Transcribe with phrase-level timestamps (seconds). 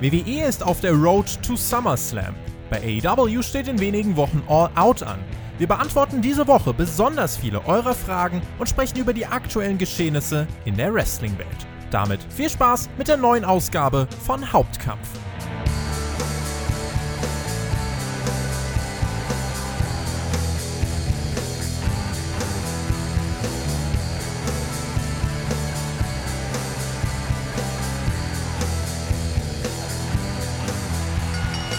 [0.00, 2.34] WWE ist auf der Road to SummerSlam.
[2.68, 5.18] Bei AEW steht in wenigen Wochen All Out an.
[5.56, 10.76] Wir beantworten diese Woche besonders viele eurer Fragen und sprechen über die aktuellen Geschehnisse in
[10.76, 11.66] der Wrestling-Welt.
[11.90, 15.08] Damit viel Spaß mit der neuen Ausgabe von Hauptkampf.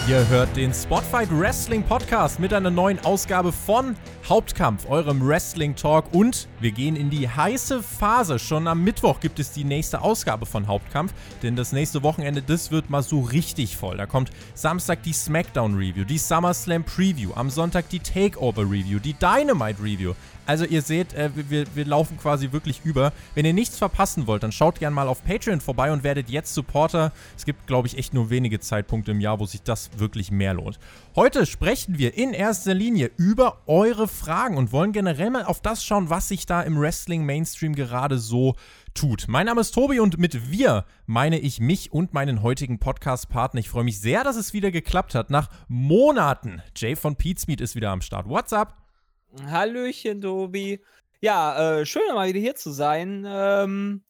[0.08, 3.94] Ihr hört den Spotfight Wrestling Podcast mit einer neuen Ausgabe von
[4.26, 6.14] Hauptkampf, eurem Wrestling Talk.
[6.14, 8.38] Und wir gehen in die heiße Phase.
[8.38, 11.12] Schon am Mittwoch gibt es die nächste Ausgabe von Hauptkampf,
[11.42, 13.98] denn das nächste Wochenende, das wird mal so richtig voll.
[13.98, 19.12] Da kommt Samstag die SmackDown Review, die SummerSlam Preview, am Sonntag die Takeover Review, die
[19.12, 20.14] Dynamite Review.
[20.48, 23.12] Also ihr seht, äh, wir, wir laufen quasi wirklich über.
[23.34, 26.54] Wenn ihr nichts verpassen wollt, dann schaut gerne mal auf Patreon vorbei und werdet jetzt
[26.54, 27.12] Supporter.
[27.36, 30.54] Es gibt, glaube ich, echt nur wenige Zeitpunkte im Jahr, wo sich das wirklich mehr
[30.54, 30.78] lohnt.
[31.14, 35.84] Heute sprechen wir in erster Linie über eure Fragen und wollen generell mal auf das
[35.84, 38.56] schauen, was sich da im Wrestling Mainstream gerade so
[38.94, 39.26] tut.
[39.28, 43.60] Mein Name ist Tobi und mit wir meine ich mich und meinen heutigen Podcast-Partner.
[43.60, 45.28] Ich freue mich sehr, dass es wieder geklappt hat.
[45.28, 46.62] Nach Monaten.
[46.74, 48.26] Jay von Pete ist wieder am Start.
[48.26, 48.87] What's up?
[49.44, 50.80] Hallöchen, Tobi.
[51.20, 53.24] Ja, äh, schön mal wieder hier zu sein.
[53.26, 54.04] Ähm,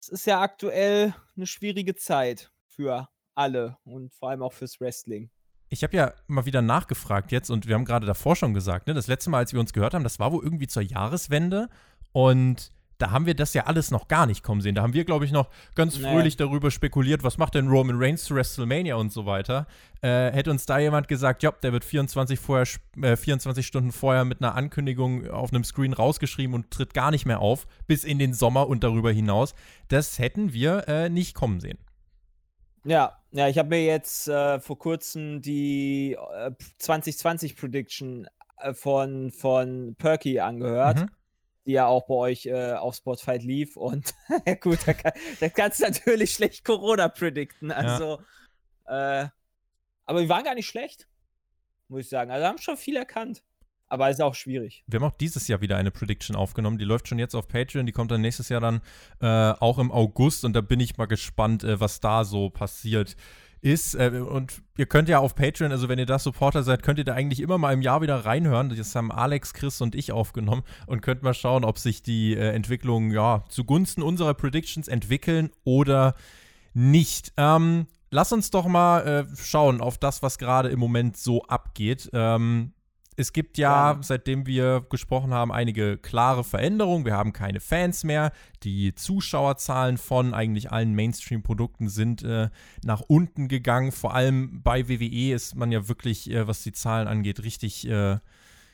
[0.00, 5.30] es ist ja aktuell eine schwierige Zeit für alle und vor allem auch fürs Wrestling.
[5.68, 8.94] Ich habe ja mal wieder nachgefragt jetzt und wir haben gerade davor schon gesagt, ne,
[8.94, 11.68] das letzte Mal, als wir uns gehört haben, das war wohl irgendwie zur Jahreswende
[12.12, 12.72] und
[13.02, 14.76] da haben wir das ja alles noch gar nicht kommen sehen.
[14.76, 16.08] Da haben wir, glaube ich, noch ganz nee.
[16.08, 19.66] fröhlich darüber spekuliert, was macht denn Roman Reigns zu WrestleMania und so weiter.
[20.02, 22.66] Äh, hätte uns da jemand gesagt, ja, der wird 24, vorher,
[23.02, 27.26] äh, 24 Stunden vorher mit einer Ankündigung auf einem Screen rausgeschrieben und tritt gar nicht
[27.26, 29.56] mehr auf, bis in den Sommer und darüber hinaus.
[29.88, 31.78] Das hätten wir äh, nicht kommen sehen.
[32.84, 36.16] Ja, ja, ich habe mir jetzt äh, vor kurzem die
[36.78, 38.28] 2020 äh, Prediction
[38.58, 41.00] äh, von, von Perky angehört.
[41.00, 41.08] Mhm
[41.66, 43.76] die ja auch bei euch äh, auf Spotify lief.
[43.76, 44.14] Und
[44.60, 47.70] gut, da, kann, da, kannst du natürlich schlecht Corona predikten.
[47.70, 48.20] Also,
[48.86, 49.22] ja.
[49.22, 49.28] äh,
[50.04, 51.08] aber wir waren gar nicht schlecht,
[51.88, 52.30] muss ich sagen.
[52.30, 53.42] Also haben schon viel erkannt.
[53.92, 54.84] Aber ist auch schwierig.
[54.86, 56.78] Wir haben auch dieses Jahr wieder eine Prediction aufgenommen.
[56.78, 57.84] Die läuft schon jetzt auf Patreon.
[57.84, 58.80] Die kommt dann nächstes Jahr dann
[59.20, 59.26] äh,
[59.60, 60.46] auch im August.
[60.46, 63.16] Und da bin ich mal gespannt, äh, was da so passiert
[63.62, 63.94] ist.
[63.94, 67.04] Äh, und ihr könnt ja auf Patreon, also wenn ihr da Supporter seid, könnt ihr
[67.04, 68.74] da eigentlich immer mal im Jahr wieder reinhören.
[68.76, 72.50] Das haben Alex, Chris und ich aufgenommen und könnt mal schauen, ob sich die äh,
[72.50, 76.14] Entwicklungen ja zugunsten unserer Predictions entwickeln oder
[76.74, 77.32] nicht.
[77.36, 82.10] Ähm, lass uns doch mal äh, schauen auf das, was gerade im Moment so abgeht.
[82.12, 82.72] Ähm,
[83.16, 87.04] es gibt ja, seitdem wir gesprochen haben, einige klare Veränderungen.
[87.04, 88.32] Wir haben keine Fans mehr.
[88.62, 92.48] Die Zuschauerzahlen von eigentlich allen Mainstream-Produkten sind äh,
[92.84, 93.92] nach unten gegangen.
[93.92, 98.18] Vor allem bei WWE ist man ja wirklich, äh, was die Zahlen angeht, richtig äh,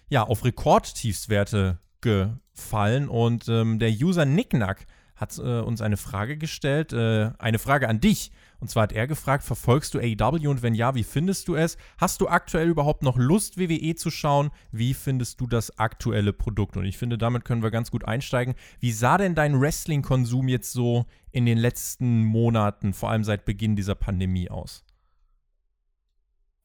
[0.08, 3.08] ja, auf Rekordtiefswerte gefallen.
[3.08, 4.86] Und ähm, der User Nicknack
[5.18, 8.30] hat äh, uns eine Frage gestellt, äh, eine Frage an dich.
[8.60, 11.76] Und zwar hat er gefragt, verfolgst du AEW und wenn ja, wie findest du es?
[11.96, 14.50] Hast du aktuell überhaupt noch Lust, WWE zu schauen?
[14.72, 16.76] Wie findest du das aktuelle Produkt?
[16.76, 18.54] Und ich finde, damit können wir ganz gut einsteigen.
[18.80, 23.76] Wie sah denn dein Wrestling-Konsum jetzt so in den letzten Monaten, vor allem seit Beginn
[23.76, 24.84] dieser Pandemie aus?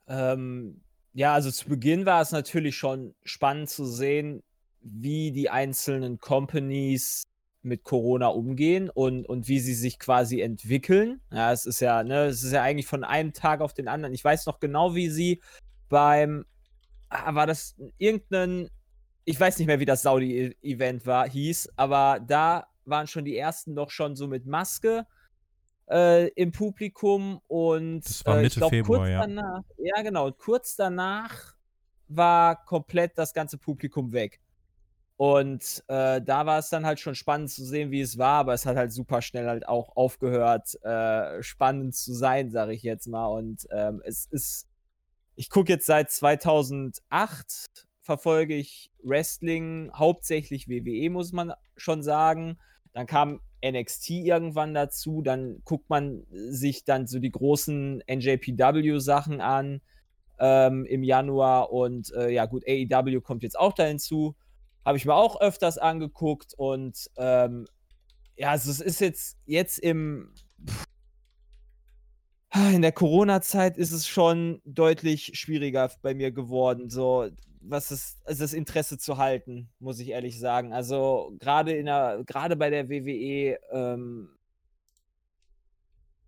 [0.07, 0.81] Ähm,
[1.13, 4.41] ja, also zu Beginn war es natürlich schon spannend zu sehen,
[4.81, 7.23] wie die einzelnen Companies
[7.63, 11.21] mit Corona umgehen und, und wie sie sich quasi entwickeln.
[11.31, 14.13] Ja, es ist ja, ne, es ist ja eigentlich von einem Tag auf den anderen.
[14.13, 15.41] Ich weiß noch genau, wie sie
[15.89, 16.45] beim,
[17.09, 18.69] ah, war das irgendein,
[19.25, 23.73] ich weiß nicht mehr, wie das Saudi-Event war, hieß, aber da waren schon die ersten
[23.73, 25.05] noch schon so mit Maske
[25.89, 29.21] äh, im Publikum und das war Mitte äh, ich glaub, Februar, kurz ja.
[29.21, 31.53] Danach, ja, genau, kurz danach
[32.07, 34.39] war komplett das ganze Publikum weg.
[35.15, 38.53] Und äh, da war es dann halt schon spannend zu sehen, wie es war, aber
[38.53, 43.07] es hat halt super schnell halt auch aufgehört, äh, spannend zu sein, sage ich jetzt
[43.07, 43.27] mal.
[43.27, 44.67] Und ähm, es ist,
[45.35, 52.57] ich gucke jetzt seit 2008, verfolge ich Wrestling, hauptsächlich WWE, muss man schon sagen.
[52.91, 59.81] Dann kam NXT irgendwann dazu, dann guckt man sich dann so die großen NJPW-Sachen an
[60.39, 64.35] ähm, im Januar und äh, ja gut, AEW kommt jetzt auch da hinzu.
[64.85, 67.67] Habe ich mir auch öfters angeguckt und ähm,
[68.35, 70.33] ja, also es ist jetzt, jetzt im
[72.73, 77.29] in der Corona-Zeit ist es schon deutlich schwieriger bei mir geworden, so
[77.65, 80.73] was ist, also das Interesse zu halten, muss ich ehrlich sagen.
[80.73, 84.29] Also gerade in der, gerade bei der WWE, ähm,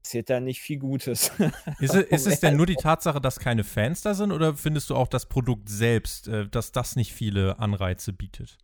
[0.05, 1.31] passiert da nicht viel Gutes.
[1.79, 4.91] Ist, es, ist es denn nur die Tatsache, dass keine Fans da sind oder findest
[4.91, 8.59] du auch das Produkt selbst, äh, dass das nicht viele Anreize bietet?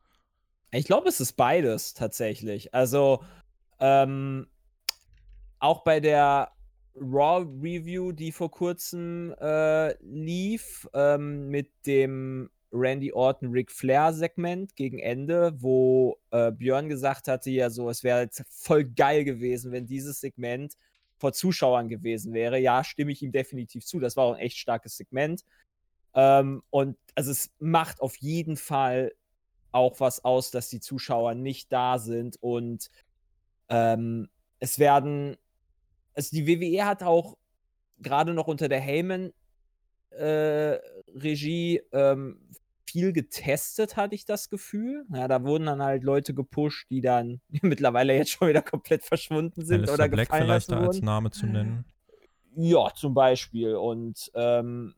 [0.70, 2.76] Ich glaube, es ist beides tatsächlich.
[2.76, 3.24] Also,
[3.80, 4.48] ähm,
[5.58, 6.52] auch bei der
[6.96, 14.76] Raw Review, die vor kurzem äh, lief, ähm, mit dem Randy Orton Ric Flair Segment
[14.76, 19.88] gegen Ende, wo äh, Björn gesagt hatte, ja so, es wäre voll geil gewesen, wenn
[19.88, 20.76] dieses Segment
[21.22, 22.60] vor Zuschauern gewesen wäre.
[22.60, 24.00] Ja, stimme ich ihm definitiv zu.
[24.00, 25.46] Das war auch ein echt starkes Segment.
[26.14, 29.14] Ähm, und also es macht auf jeden Fall
[29.72, 32.90] auch was aus, dass die Zuschauer nicht da sind und
[33.70, 34.28] ähm,
[34.60, 35.38] es werden,
[36.14, 37.38] also die WWE hat auch
[38.00, 39.32] gerade noch unter der Heyman
[40.10, 40.78] äh,
[41.16, 42.50] Regie ähm,
[42.92, 45.06] viel getestet, hatte ich das Gefühl.
[45.14, 49.64] Ja, da wurden dann halt Leute gepusht, die dann mittlerweile jetzt schon wieder komplett verschwunden
[49.64, 51.02] sind Alistair oder Black gefallen vielleicht da als.
[51.02, 51.86] Name zu nennen.
[52.56, 53.76] Ja, zum Beispiel.
[53.76, 54.94] Und ähm,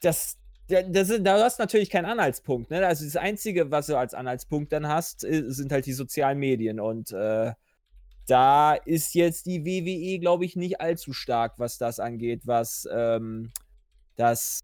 [0.00, 0.38] das,
[0.68, 2.70] da, das ist, da hast du natürlich keinen Anhaltspunkt.
[2.70, 2.86] Ne?
[2.86, 6.78] Also das Einzige, was du als Anhaltspunkt dann hast, sind halt die sozialen Medien.
[6.78, 7.52] Und äh,
[8.26, 13.50] da ist jetzt die WWE, glaube ich, nicht allzu stark, was das angeht, was ähm,
[14.14, 14.60] das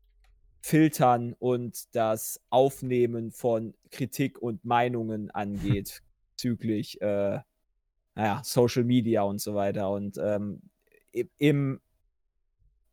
[0.66, 6.00] Filtern und das Aufnehmen von Kritik und Meinungen angeht,
[6.30, 7.40] bezüglich äh,
[8.14, 9.90] naja, Social Media und so weiter.
[9.90, 10.62] Und ähm,
[11.36, 11.82] im,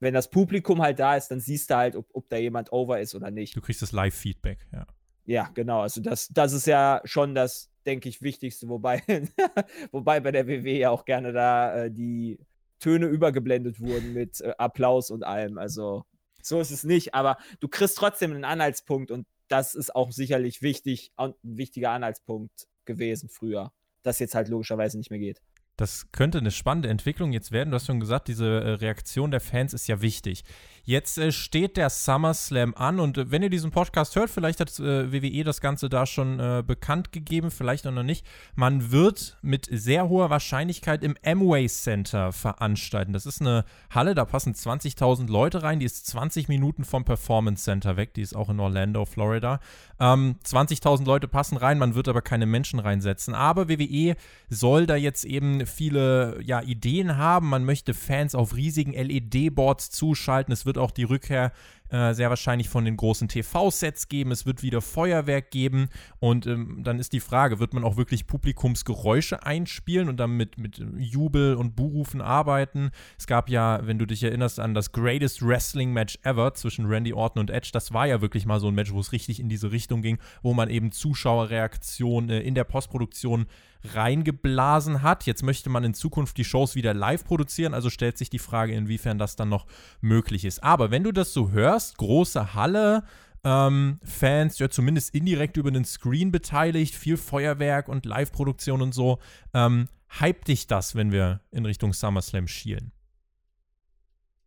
[0.01, 2.99] wenn das Publikum halt da ist, dann siehst du halt, ob, ob da jemand over
[2.99, 3.55] ist oder nicht.
[3.55, 4.85] Du kriegst das Live-Feedback, ja.
[5.23, 5.79] Ja, genau.
[5.79, 9.01] Also das, das ist ja schon das, denke ich, Wichtigste, wobei,
[9.93, 12.37] wobei bei der WW ja auch gerne da äh, die
[12.79, 15.57] Töne übergeblendet wurden mit äh, Applaus und allem.
[15.57, 16.03] Also
[16.45, 20.61] so ist es nicht, aber du kriegst trotzdem einen Anhaltspunkt und das ist auch sicherlich
[20.61, 23.71] wichtig und ein wichtiger Anhaltspunkt gewesen früher.
[24.03, 25.41] Das jetzt halt logischerweise nicht mehr geht.
[25.81, 27.71] Das könnte eine spannende Entwicklung jetzt werden.
[27.71, 30.43] Du hast schon gesagt, diese äh, Reaktion der Fans ist ja wichtig.
[30.83, 34.69] Jetzt äh, steht der SummerSlam an und äh, wenn ihr diesen Podcast hört, vielleicht hat
[34.79, 36.37] äh, WWE das Ganze da schon
[36.67, 38.25] bekannt gegeben, vielleicht auch noch nicht.
[38.55, 43.13] Man wird mit sehr hoher Wahrscheinlichkeit im Amway Center veranstalten.
[43.13, 45.79] Das ist eine Halle, da passen 20.000 Leute rein.
[45.79, 48.13] Die ist 20 Minuten vom Performance Center weg.
[48.13, 49.59] Die ist auch in Orlando, Florida.
[49.99, 53.33] Ähm, 20.000 Leute passen rein, man wird aber keine Menschen reinsetzen.
[53.33, 54.15] Aber WWE
[54.49, 57.49] soll da jetzt eben viele ja, Ideen haben.
[57.49, 60.53] Man möchte Fans auf riesigen LED-Boards zuschalten.
[60.53, 61.51] Es wird auch die Rückkehr
[61.91, 64.31] äh, sehr wahrscheinlich von den großen TV-Sets geben.
[64.31, 65.89] Es wird wieder Feuerwerk geben.
[66.19, 70.57] Und ähm, dann ist die Frage, wird man auch wirklich Publikumsgeräusche einspielen und dann mit,
[70.57, 72.91] mit Jubel und Buhrufen arbeiten?
[73.17, 77.13] Es gab ja, wenn du dich erinnerst an das Greatest Wrestling Match ever zwischen Randy
[77.13, 79.49] Orton und Edge, das war ja wirklich mal so ein Match, wo es richtig in
[79.49, 83.47] diese Richtung ging, wo man eben Zuschauerreaktionen äh, in der Postproduktion
[83.83, 85.25] reingeblasen hat.
[85.25, 88.73] Jetzt möchte man in Zukunft die Shows wieder live produzieren, also stellt sich die Frage,
[88.73, 89.65] inwiefern das dann noch
[90.01, 90.63] möglich ist.
[90.63, 93.03] Aber wenn du das so hörst, große Halle,
[93.43, 99.19] ähm, Fans, ja zumindest indirekt über den Screen beteiligt, viel Feuerwerk und Live-Produktion und so,
[99.53, 99.87] ähm,
[100.19, 102.91] hype dich das, wenn wir in Richtung SummerSlam schielen?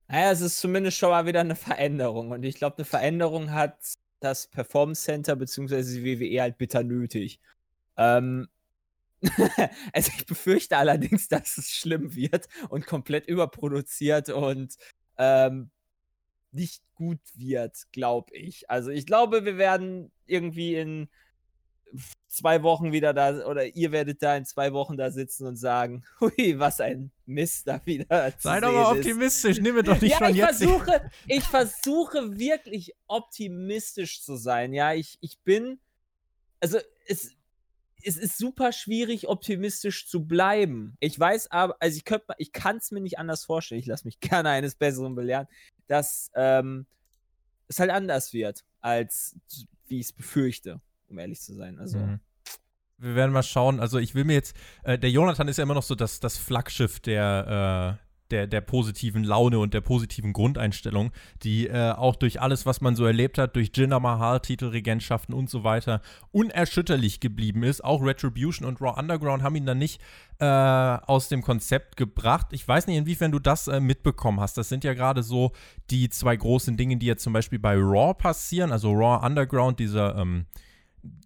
[0.09, 2.31] Naja, es ist zumindest schon mal wieder eine Veränderung.
[2.31, 3.77] Und ich glaube, eine Veränderung hat
[4.21, 5.83] das Performance Center bzw.
[5.83, 7.41] die WWE halt bitter nötig.
[7.97, 8.49] Ähm,
[9.93, 14.77] also ich befürchte allerdings, dass es schlimm wird und komplett überproduziert und
[15.17, 15.71] ähm,
[16.55, 18.71] nicht gut wird, glaube ich.
[18.71, 21.09] Also ich glaube, wir werden irgendwie in
[22.29, 26.05] zwei Wochen wieder da, oder ihr werdet da in zwei Wochen da sitzen und sagen,
[26.21, 28.99] hui, was ein Mist da wieder Sei doch mal ist.
[28.99, 30.59] optimistisch, nimm mir doch nicht ja, schon ich jetzt.
[30.59, 34.73] versuche, ich versuche wirklich optimistisch zu sein.
[34.73, 35.79] Ja, ich, ich bin,
[36.61, 37.31] also es,
[38.03, 40.97] es ist super schwierig, optimistisch zu bleiben.
[41.01, 43.81] Ich weiß aber, also ich könnte, ich kann es mir nicht anders vorstellen.
[43.81, 45.47] Ich lasse mich gerne eines Besseren belehren,
[45.87, 46.87] dass ähm,
[47.69, 49.37] es halt anders wird, als
[49.87, 51.79] wie ich es befürchte, um ehrlich zu sein.
[51.79, 52.21] Also Mhm.
[52.97, 53.81] Wir werden mal schauen.
[53.81, 56.39] Also ich will mir jetzt, äh, der Jonathan ist ja immer noch so das, das
[56.39, 61.13] Flaggschiff der, äh, der, der positiven Laune und der positiven Grundeinstellung,
[61.45, 65.49] die äh, auch durch alles, was man so erlebt hat, durch Jinder Mahal, Titelregentschaften und
[65.49, 67.85] so weiter, unerschütterlich geblieben ist.
[67.85, 70.01] Auch Retribution und Raw Underground haben ihn dann nicht
[70.41, 72.49] äh, aus dem Konzept gebracht.
[72.51, 74.59] Ich weiß nicht, inwiefern du das äh, mitbekommen hast.
[74.59, 75.53] Das sind ja gerade so
[75.91, 78.73] die zwei großen Dinge, die jetzt zum Beispiel bei Raw passieren.
[78.73, 80.47] Also Raw Underground, dieser ähm,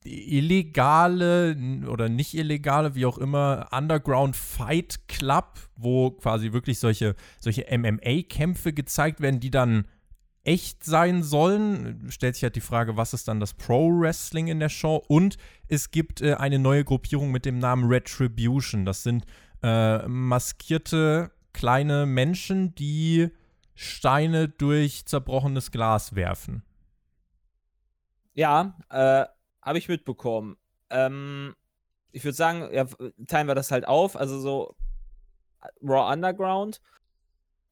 [0.05, 1.57] illegale
[1.89, 8.73] oder nicht illegale, wie auch immer, Underground Fight Club, wo quasi wirklich solche, solche MMA-Kämpfe
[8.73, 9.87] gezeigt werden, die dann
[10.45, 12.07] echt sein sollen.
[12.11, 15.03] Stellt sich halt die Frage, was ist dann das Pro-Wrestling in der Show?
[15.09, 15.37] Und
[15.69, 18.85] es gibt äh, eine neue Gruppierung mit dem Namen Retribution.
[18.85, 19.25] Das sind
[19.63, 23.29] äh, maskierte kleine Menschen, die
[23.75, 26.63] Steine durch zerbrochenes Glas werfen.
[28.35, 29.27] Ja, äh,
[29.69, 30.57] habe ich mitbekommen.
[30.91, 31.55] Ähm,
[32.11, 32.87] ich würde sagen, ja,
[33.27, 34.17] teilen wir das halt auf.
[34.17, 34.75] Also so
[35.83, 36.81] Raw Underground.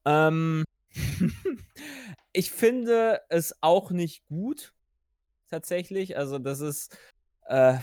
[0.05, 0.63] Ähm,
[2.33, 4.73] ich finde es auch nicht gut,
[5.49, 6.17] tatsächlich.
[6.17, 6.97] Also, das ist.
[7.47, 7.77] Äh,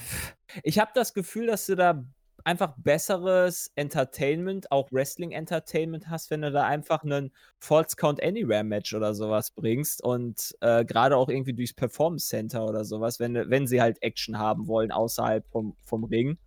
[0.63, 2.05] ich habe das Gefühl, dass du da
[2.45, 9.15] einfach besseres Entertainment, auch Wrestling-Entertainment hast, wenn du da einfach einen False Count Anywhere-Match oder
[9.15, 13.81] sowas bringst und äh, gerade auch irgendwie durchs Performance Center oder sowas, wenn, wenn sie
[13.81, 16.39] halt Action haben wollen außerhalb vom, vom Ring.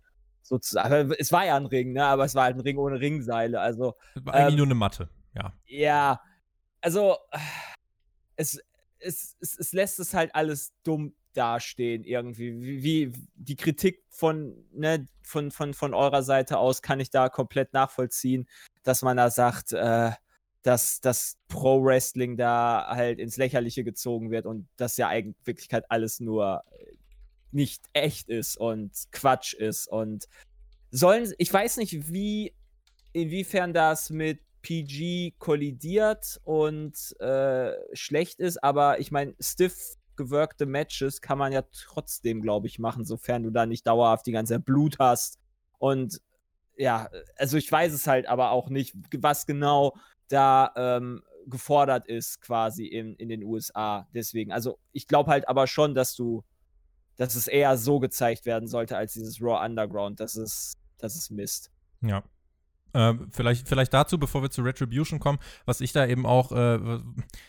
[0.42, 1.12] Sozusagen.
[1.18, 2.06] Es war ja ein Ring, ne?
[2.06, 3.60] aber es war halt ein Ring ohne Ringseile.
[3.60, 5.52] Also, es war eigentlich ähm, nur eine Matte, ja.
[5.66, 6.22] Ja,
[6.80, 7.16] also
[8.36, 8.58] es,
[8.98, 12.60] es, es, es lässt es halt alles dumm dastehen irgendwie.
[12.60, 17.28] Wie, wie, die Kritik von, ne, von, von, von eurer Seite aus kann ich da
[17.28, 18.48] komplett nachvollziehen,
[18.82, 20.12] dass man da sagt, äh,
[20.62, 26.20] dass das Pro-Wrestling da halt ins Lächerliche gezogen wird und das ja eigentlich Wirklichkeit alles
[26.20, 26.62] nur
[27.52, 30.28] nicht echt ist und Quatsch ist und
[30.90, 32.54] sollen, ich weiß nicht, wie,
[33.12, 41.22] inwiefern das mit PG kollidiert und äh, schlecht ist, aber ich meine, stiff gewirkte Matches
[41.22, 44.66] kann man ja trotzdem, glaube ich, machen, sofern du da nicht dauerhaft die ganze Zeit
[44.66, 45.38] Blut hast.
[45.78, 46.20] Und
[46.76, 49.96] ja, also ich weiß es halt aber auch nicht, was genau
[50.28, 54.06] da ähm, gefordert ist, quasi in, in den USA.
[54.12, 56.44] Deswegen, also ich glaube halt aber schon, dass du,
[57.16, 60.20] dass es eher so gezeigt werden sollte, als dieses Raw Underground.
[60.20, 61.70] Das ist, das ist Mist.
[62.02, 62.22] Ja,
[62.98, 66.98] äh, vielleicht, vielleicht dazu, bevor wir zu Retribution kommen, was ich da eben auch, äh,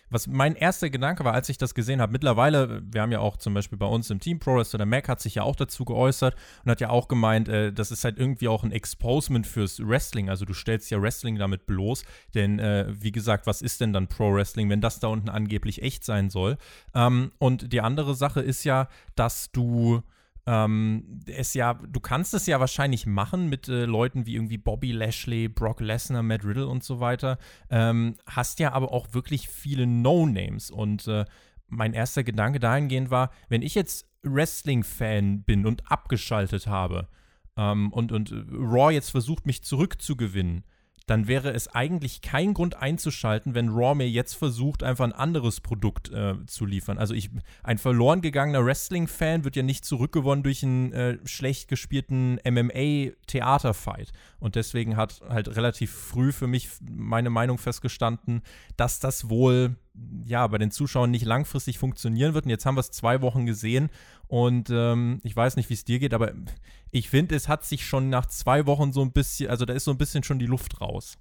[0.09, 2.11] was mein erster Gedanke war, als ich das gesehen habe.
[2.11, 5.09] Mittlerweile, wir haben ja auch zum Beispiel bei uns im Team Pro Wrestler, der Mac
[5.09, 8.19] hat sich ja auch dazu geäußert und hat ja auch gemeint, äh, das ist halt
[8.19, 10.29] irgendwie auch ein Exposement fürs Wrestling.
[10.29, 12.03] Also du stellst ja Wrestling damit bloß,
[12.35, 15.81] denn äh, wie gesagt, was ist denn dann Pro Wrestling, wenn das da unten angeblich
[15.81, 16.57] echt sein soll?
[16.93, 20.03] Ähm, und die andere Sache ist ja, dass du
[20.45, 24.91] ähm, es ja, du kannst es ja wahrscheinlich machen mit äh, Leuten wie irgendwie Bobby
[24.91, 27.37] Lashley, Brock Lesnar, Matt Riddle und so weiter.
[27.69, 30.71] Ähm, hast ja aber auch wirklich viele No-Names.
[30.71, 31.25] Und äh,
[31.67, 37.07] mein erster Gedanke dahingehend war, wenn ich jetzt Wrestling-Fan bin und abgeschaltet habe
[37.57, 40.63] ähm, und, und Raw jetzt versucht, mich zurückzugewinnen,
[41.09, 45.59] dann wäre es eigentlich kein Grund einzuschalten, wenn Raw mir jetzt versucht, einfach ein anderes
[45.59, 46.99] Produkt äh, zu liefern.
[46.99, 47.31] Also ich,
[47.63, 54.11] ein verloren gegangener Wrestling-Fan wird ja nicht zurückgewonnen durch einen äh, schlecht gespielten MMA-Theaterfight.
[54.39, 58.41] Und deswegen hat halt relativ früh für mich meine Meinung festgestanden,
[58.77, 59.75] dass das wohl
[60.25, 62.45] ja bei den Zuschauern nicht langfristig funktionieren wird.
[62.45, 63.89] Und jetzt haben wir es zwei Wochen gesehen
[64.27, 66.33] und ähm, ich weiß nicht, wie es dir geht, aber
[66.91, 69.85] ich finde, es hat sich schon nach zwei Wochen so ein bisschen, also da ist
[69.85, 71.17] so ein bisschen schon die Luft raus.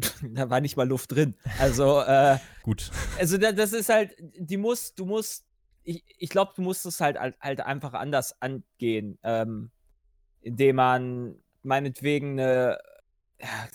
[0.22, 1.34] da war nicht mal Luft drin.
[1.58, 2.90] Also, äh, gut.
[3.18, 5.46] Also, das ist halt, die muss, du musst,
[5.82, 9.70] ich, ich glaube, du musst es halt, halt einfach anders angehen, ähm,
[10.40, 12.78] indem man meinetwegen eine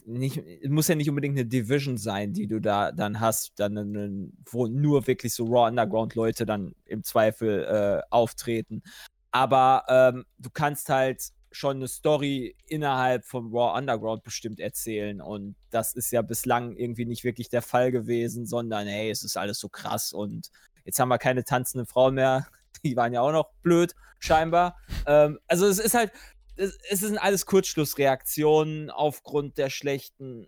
[0.05, 4.29] nicht, muss ja nicht unbedingt eine Division sein, die du da dann hast, dann eine,
[4.49, 8.83] wo nur wirklich so Raw Underground Leute dann im Zweifel äh, auftreten.
[9.31, 15.55] Aber ähm, du kannst halt schon eine Story innerhalb vom Raw Underground bestimmt erzählen und
[15.71, 19.59] das ist ja bislang irgendwie nicht wirklich der Fall gewesen, sondern hey, es ist alles
[19.59, 20.49] so krass und
[20.83, 22.47] jetzt haben wir keine tanzenden Frauen mehr,
[22.83, 24.77] die waren ja auch noch blöd, scheinbar.
[25.07, 26.11] ähm, also es ist halt,
[26.57, 30.47] es, es sind alles Kurzschlussreaktionen aufgrund der schlechten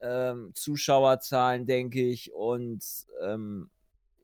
[0.00, 2.32] ähm, Zuschauerzahlen, denke ich.
[2.32, 2.84] Und
[3.22, 3.70] ähm,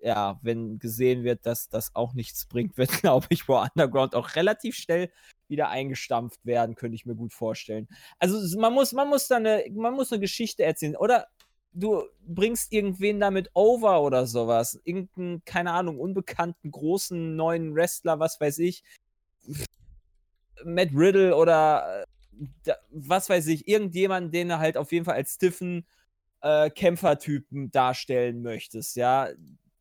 [0.01, 4.37] ja, wenn gesehen wird, dass das auch nichts bringt, wird, glaube ich, War Underground auch
[4.37, 5.11] relativ schnell
[5.49, 7.89] wieder eingestampft werden, könnte ich mir gut vorstellen.
[8.19, 10.97] Also man muss, man muss da eine, man muss eine Geschichte erzählen.
[10.97, 11.27] Oder
[11.73, 14.79] du bringst irgendwen damit over oder sowas.
[14.85, 18.83] Irgendeinen, keine Ahnung, unbekannten, großen, neuen Wrestler, was weiß ich.
[20.65, 22.05] Matt Riddle oder
[22.67, 25.87] äh, was weiß ich, irgendjemand, den du halt auf jeden Fall als stiffen
[26.41, 29.29] äh, Kämpfertypen darstellen möchtest, ja,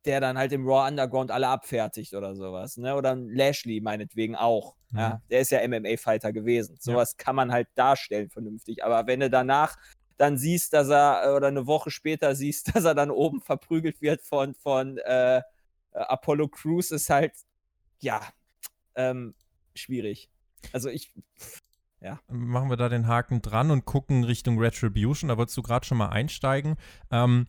[0.05, 2.95] der dann halt im Raw Underground alle abfertigt oder sowas, ne?
[2.95, 4.75] Oder Lashley meinetwegen auch.
[4.91, 4.99] Mhm.
[4.99, 6.77] Ja, der ist ja MMA-Fighter gewesen.
[6.79, 7.23] Sowas ja.
[7.23, 8.83] kann man halt darstellen vernünftig.
[8.83, 9.77] Aber wenn du danach
[10.17, 14.01] dann siehst, dass er, äh, oder eine Woche später siehst, dass er dann oben verprügelt
[14.01, 15.41] wird von, von äh,
[15.91, 17.33] Apollo Crews, ist halt,
[17.99, 18.21] ja,
[18.95, 19.35] ähm,
[19.75, 20.29] schwierig.
[20.73, 21.11] Also ich.
[21.99, 22.19] Ja.
[22.27, 25.29] Machen wir da den Haken dran und gucken Richtung Retribution.
[25.29, 26.75] Da wolltest du gerade schon mal einsteigen.
[27.11, 27.47] Ähm,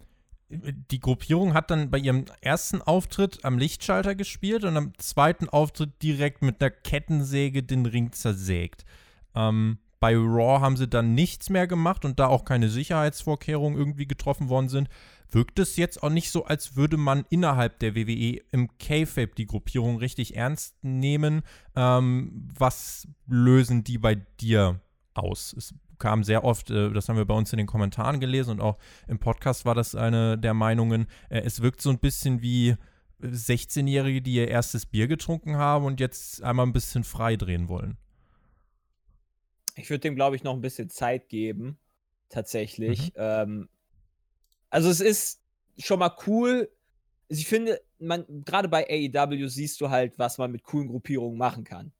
[0.48, 6.02] die Gruppierung hat dann bei ihrem ersten Auftritt am Lichtschalter gespielt und am zweiten Auftritt
[6.02, 8.86] direkt mit einer Kettensäge den Ring zersägt.
[9.34, 14.06] Ähm, bei Raw haben sie dann nichts mehr gemacht und da auch keine Sicherheitsvorkehrungen irgendwie
[14.06, 14.88] getroffen worden sind,
[15.30, 19.46] wirkt es jetzt auch nicht so, als würde man innerhalb der WWE im K-Fape die
[19.46, 21.42] Gruppierung richtig ernst nehmen.
[21.76, 24.80] Ähm, was lösen die bei dir
[25.14, 25.54] aus?
[25.56, 28.60] Es kam sehr oft, äh, das haben wir bei uns in den Kommentaren gelesen und
[28.60, 32.76] auch im Podcast war das eine der Meinungen, äh, es wirkt so ein bisschen wie
[33.20, 37.98] 16-Jährige, die ihr erstes Bier getrunken haben und jetzt einmal ein bisschen frei drehen wollen.
[39.78, 41.78] Ich würde dem, glaube ich, noch ein bisschen Zeit geben,
[42.28, 43.14] tatsächlich.
[43.14, 43.16] Mhm.
[43.16, 43.68] Ähm,
[44.70, 45.40] also es ist
[45.78, 46.70] schon mal cool.
[47.28, 51.64] Ich finde, man, gerade bei AEW siehst du halt, was man mit coolen Gruppierungen machen
[51.64, 51.92] kann.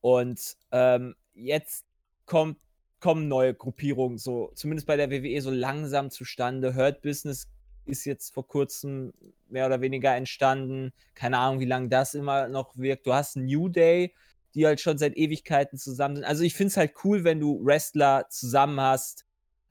[0.00, 1.86] Und ähm, jetzt
[2.26, 2.58] kommt,
[3.00, 6.74] kommen neue Gruppierungen, so, zumindest bei der WWE, so langsam zustande.
[6.74, 7.48] Hurt Business
[7.84, 9.12] ist jetzt vor kurzem
[9.48, 10.92] mehr oder weniger entstanden.
[11.14, 13.06] Keine Ahnung, wie lange das immer noch wirkt.
[13.06, 14.14] Du hast New Day,
[14.54, 16.24] die halt schon seit Ewigkeiten zusammen sind.
[16.24, 19.24] Also ich finde es halt cool, wenn du Wrestler zusammen hast.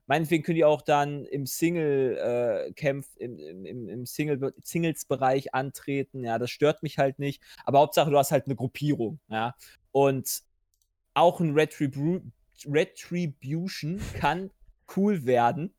[0.08, 6.26] Meinetwegen können die auch dann im Single-Kampf, äh, im, im, im Single, Singles-Bereich antreten.
[6.26, 7.42] Ja, das stört mich halt nicht.
[7.64, 9.20] Aber Hauptsache, du hast halt eine Gruppierung.
[9.30, 9.56] Ja.
[9.92, 10.42] Und
[11.14, 12.22] auch ein Retribu
[12.66, 14.52] Retribution kann
[14.96, 15.74] cool werden.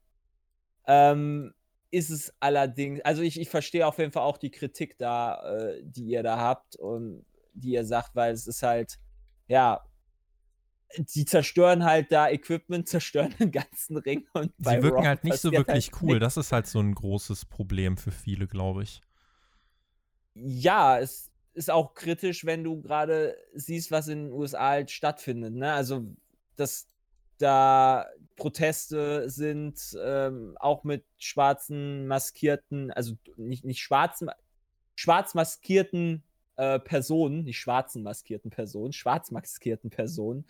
[0.86, 1.54] Ähm,
[1.90, 5.82] ist es allerdings, also ich, ich verstehe auf jeden Fall auch die Kritik da, äh,
[5.84, 8.98] die ihr da habt und die ihr sagt, weil es ist halt,
[9.48, 9.82] ja,
[10.96, 15.38] die zerstören halt da Equipment, zerstören den ganzen Ring und Sie wirken Rock halt nicht
[15.38, 16.18] so wirklich halt cool.
[16.18, 19.02] Das ist halt so ein großes Problem für viele, glaube ich.
[20.34, 25.54] Ja, es ist auch kritisch, wenn du gerade siehst, was in den USA halt stattfindet.
[25.54, 25.72] Ne?
[25.72, 26.06] Also,
[26.56, 26.88] das
[27.38, 28.06] da
[28.36, 34.30] Proteste sind, ähm, auch mit schwarzen maskierten, also nicht, nicht schwarzen,
[34.94, 36.22] schwarz maskierten
[36.56, 40.44] äh, Personen, nicht schwarzen maskierten Personen, schwarz maskierten Personen,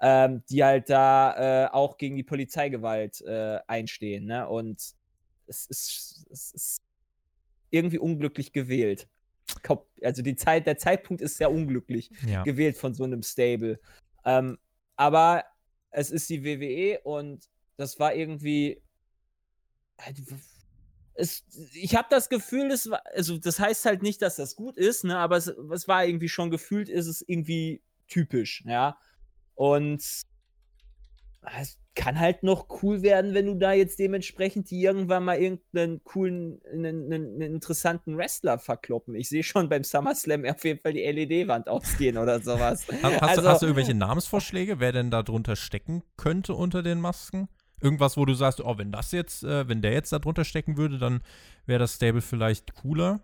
[0.00, 4.26] ähm, die halt da äh, auch gegen die Polizeigewalt äh, einstehen.
[4.26, 4.48] Ne?
[4.48, 4.94] Und
[5.46, 6.82] es ist, es ist
[7.70, 9.08] irgendwie unglücklich gewählt.
[10.02, 12.42] Also die Zeit, der Zeitpunkt ist sehr unglücklich ja.
[12.42, 13.78] gewählt von so einem Stable.
[14.24, 14.58] Ähm,
[14.96, 15.44] aber
[15.90, 18.82] es ist die WWE und das war irgendwie.
[21.14, 24.76] Es, ich habe das Gefühl, das war, also das heißt halt nicht, dass das gut
[24.76, 28.98] ist, ne, aber es, es war irgendwie schon gefühlt, ist es irgendwie typisch, ja.
[29.54, 35.38] Und es kann halt noch cool werden, wenn du da jetzt dementsprechend die irgendwann mal
[35.38, 39.14] irgendeinen coolen, einen, einen, interessanten Wrestler verkloppen.
[39.14, 42.86] Ich sehe schon beim SummerSlam auf jeden Fall die LED-Wand ausgehen oder sowas.
[43.02, 47.00] Hast, also, du, hast du irgendwelche Namensvorschläge, wer denn da drunter stecken könnte unter den
[47.00, 47.48] Masken?
[47.84, 50.78] Irgendwas, wo du sagst, oh, wenn das jetzt, äh, wenn der jetzt da drunter stecken
[50.78, 51.22] würde, dann
[51.66, 53.20] wäre das Stable vielleicht cooler?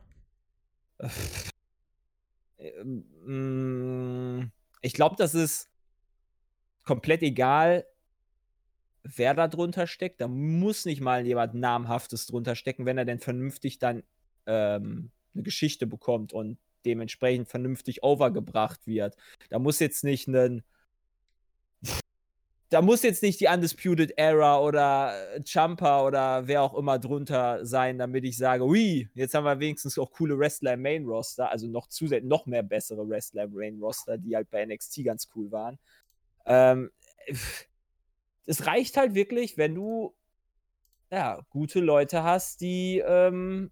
[2.59, 5.71] Ähm, ich glaube, das ist
[6.85, 7.87] komplett egal,
[9.03, 10.21] wer da drunter steckt.
[10.21, 14.03] Da muss nicht mal jemand Namhaftes drunter stecken, wenn er denn vernünftig dann
[14.45, 19.17] ähm, eine Geschichte bekommt und dementsprechend vernünftig overgebracht wird.
[19.49, 20.63] Da muss jetzt nicht ein.
[22.71, 25.13] Da muss jetzt nicht die Undisputed Era oder
[25.45, 29.99] Jumper oder wer auch immer drunter sein, damit ich sage, ui, jetzt haben wir wenigstens
[29.99, 33.81] auch coole Wrestler im Main Roster, also noch zusätzlich noch mehr bessere Wrestler im Main
[33.81, 35.79] Roster, die halt bei NXT ganz cool waren.
[36.47, 36.91] Ähm,
[38.47, 40.15] es reicht halt wirklich, wenn du
[41.11, 43.71] ja, gute Leute hast, die ähm,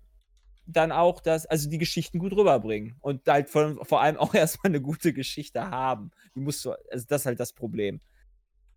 [0.66, 4.70] dann auch das, also die Geschichten gut rüberbringen und halt von, vor allem auch erstmal
[4.70, 6.10] eine gute Geschichte haben.
[6.34, 8.00] Die musst du, also das ist halt das Problem.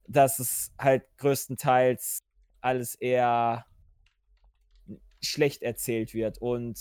[0.07, 2.23] Dass es halt größtenteils
[2.61, 3.65] alles eher
[5.21, 6.77] schlecht erzählt wird und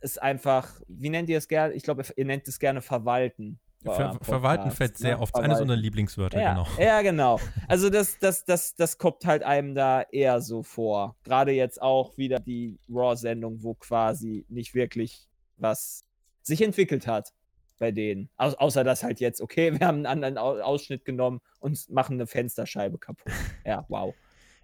[0.00, 1.74] es einfach, wie nennt ihr es gerne?
[1.74, 3.58] Ich glaube, ihr nennt es gerne verwalten.
[3.82, 5.22] Ver Verwalten fällt sehr ne?
[5.22, 5.32] oft.
[5.32, 5.52] Verwalten.
[5.52, 6.66] Eines unserer Lieblingswörter, ja, genau.
[6.78, 7.40] Ja, genau.
[7.68, 11.16] Also das, das, das, das kommt halt einem da eher so vor.
[11.22, 15.28] Gerade jetzt auch wieder die Raw-Sendung, wo quasi nicht wirklich
[15.58, 16.04] was
[16.42, 17.32] sich entwickelt hat
[17.78, 18.28] bei denen.
[18.36, 22.26] Au außer dass halt jetzt, okay, wir haben einen anderen Ausschnitt genommen und machen eine
[22.26, 23.32] Fensterscheibe kaputt.
[23.64, 24.14] Ja, wow.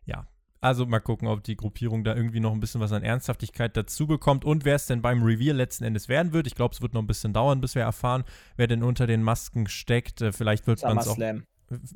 [0.07, 0.27] Ja,
[0.61, 4.07] also mal gucken, ob die Gruppierung da irgendwie noch ein bisschen was an Ernsthaftigkeit dazu
[4.07, 6.47] bekommt und wer es denn beim Reveal letzten Endes werden wird.
[6.47, 8.25] Ich glaube, es wird noch ein bisschen dauern, bis wir erfahren,
[8.57, 10.23] wer denn unter den Masken steckt.
[10.23, 11.19] Äh, vielleicht wird man es auch.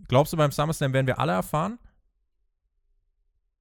[0.08, 1.78] Glaubst du, beim SummerSlam werden wir alle erfahren?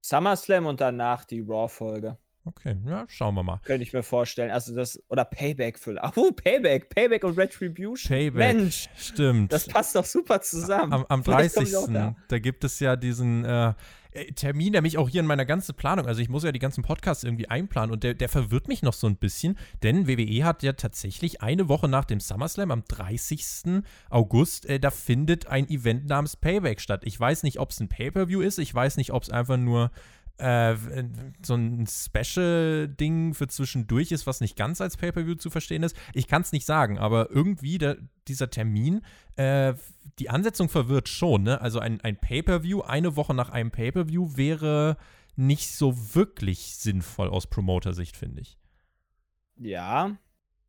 [0.02, 2.18] SummerSlam und danach die Raw-Folge.
[2.48, 3.60] Okay, ja, schauen wir mal.
[3.62, 4.50] Könnte ich mir vorstellen.
[4.50, 6.00] Also das, oder Payback für.
[6.16, 8.08] Oh, Payback, Payback und Retribution.
[8.08, 8.56] Payback.
[8.56, 9.52] Mensch, stimmt.
[9.52, 10.94] Das passt doch super zusammen.
[10.94, 11.70] Am, am 30.
[11.92, 12.16] Da.
[12.26, 12.38] da.
[12.38, 13.74] gibt es ja diesen äh,
[14.12, 16.58] äh, Termin, der mich auch hier in meiner ganzen Planung, also ich muss ja die
[16.58, 20.44] ganzen Podcasts irgendwie einplanen und der, der verwirrt mich noch so ein bisschen, denn WWE
[20.44, 23.82] hat ja tatsächlich eine Woche nach dem SummerSlam, am 30.
[24.10, 27.02] August, äh, da findet ein Event namens Payback statt.
[27.04, 29.90] Ich weiß nicht, ob es ein Pay-Per-View ist, ich weiß nicht, ob es einfach nur
[30.38, 30.76] äh,
[31.42, 35.96] so ein Special-Ding für zwischendurch ist, was nicht ganz als Pay-Per-View zu verstehen ist.
[36.14, 39.02] Ich kann es nicht sagen, aber irgendwie der, dieser Termin,
[39.36, 39.74] äh,
[40.18, 41.42] die Ansetzung verwirrt schon.
[41.42, 41.60] Ne?
[41.60, 44.96] Also ein, ein Pay-Per-View, eine Woche nach einem Pay-Per-View wäre
[45.36, 48.58] nicht so wirklich sinnvoll aus Promoter-Sicht, finde ich.
[49.56, 50.16] Ja,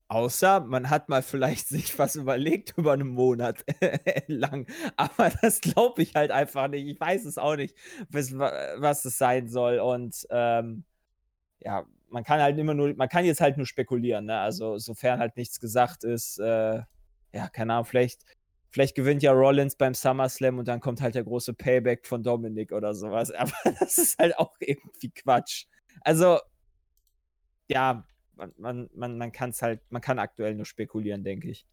[0.09, 3.63] Außer man hat mal vielleicht sich was überlegt über einen Monat
[4.27, 4.67] lang.
[4.97, 6.87] Aber das glaube ich halt einfach nicht.
[6.87, 7.75] Ich weiß es auch nicht,
[8.09, 9.79] was, es sein soll.
[9.79, 10.83] Und ähm,
[11.59, 14.25] ja, man kann halt immer nur, man kann jetzt halt nur spekulieren.
[14.25, 14.39] Ne?
[14.39, 16.81] Also sofern halt nichts gesagt ist, äh,
[17.31, 18.23] ja, keine Ahnung, vielleicht,
[18.71, 22.71] vielleicht gewinnt ja Rollins beim SummerSlam und dann kommt halt der große Payback von Dominik
[22.71, 23.29] oder sowas.
[23.37, 25.65] Aber das ist halt auch irgendwie Quatsch.
[26.01, 26.39] Also,
[27.67, 28.07] ja,
[28.57, 31.65] man, man, man, kann es halt, man kann aktuell nur spekulieren, denke ich.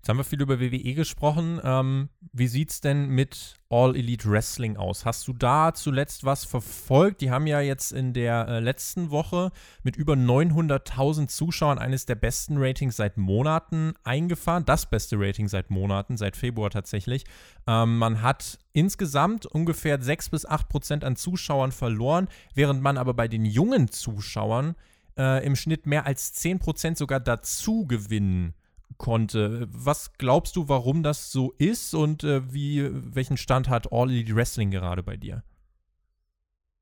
[0.00, 1.60] Jetzt haben wir viel über WWE gesprochen.
[1.62, 5.04] Ähm, wie es denn mit All Elite Wrestling aus?
[5.04, 7.20] Hast du da zuletzt was verfolgt?
[7.20, 12.14] Die haben ja jetzt in der äh, letzten Woche mit über 900.000 Zuschauern eines der
[12.14, 14.64] besten Ratings seit Monaten eingefahren.
[14.64, 17.24] Das beste Rating seit Monaten, seit Februar tatsächlich.
[17.66, 23.12] Ähm, man hat insgesamt ungefähr 6 bis 8 Prozent an Zuschauern verloren, während man aber
[23.12, 24.76] bei den jungen Zuschauern
[25.16, 28.54] äh, im Schnitt mehr als 10% sogar dazu gewinnen
[28.98, 29.68] konnte.
[29.70, 34.34] Was glaubst du, warum das so ist und äh, wie, welchen Stand hat All Elite
[34.34, 35.42] Wrestling gerade bei dir?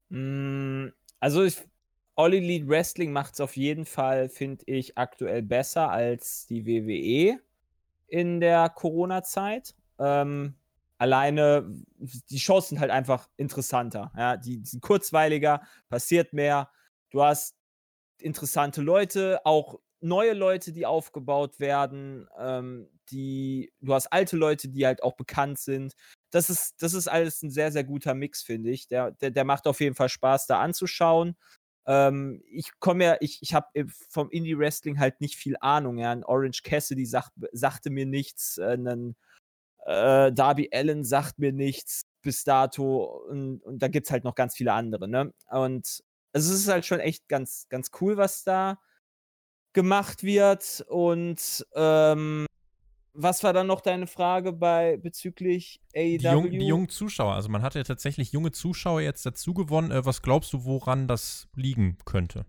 [0.08, 0.88] Mm,
[1.20, 1.58] also ich,
[2.16, 7.38] All Elite Wrestling macht es auf jeden Fall, finde ich, aktuell besser als die WWE
[8.08, 9.74] in der Corona-Zeit.
[9.98, 10.54] Ähm,
[10.98, 14.10] alleine, die Shows sind halt einfach interessanter.
[14.16, 14.36] Ja?
[14.36, 16.70] Die, die sind kurzweiliger, passiert mehr.
[17.10, 17.57] Du hast
[18.22, 24.86] interessante Leute, auch neue Leute, die aufgebaut werden, ähm, die, du hast alte Leute, die
[24.86, 25.94] halt auch bekannt sind.
[26.30, 28.86] Das ist, das ist alles ein sehr, sehr guter Mix, finde ich.
[28.88, 31.36] Der, der, der macht auf jeden Fall Spaß, da anzuschauen.
[31.86, 33.66] Ähm, ich komme ja, ich, ich habe
[34.10, 35.98] vom Indie-Wrestling halt nicht viel Ahnung.
[35.98, 36.12] Ja.
[36.12, 39.16] Ein Orange Cassidy sagt, sagte mir nichts, äh, ein
[39.86, 44.34] äh, Darby Allen sagt mir nichts bis dato und, und da gibt es halt noch
[44.34, 45.08] ganz viele andere.
[45.08, 45.32] Ne?
[45.50, 46.02] Und
[46.38, 48.78] also es ist halt schon echt ganz, ganz cool, was da
[49.72, 50.84] gemacht wird.
[50.88, 52.46] Und ähm,
[53.12, 56.18] was war dann noch deine Frage bei bezüglich AEW?
[56.18, 57.34] Die, jung, die jungen Zuschauer.
[57.34, 59.90] Also man hat ja tatsächlich junge Zuschauer jetzt dazu gewonnen.
[59.90, 62.46] Äh, was glaubst du, woran das liegen könnte?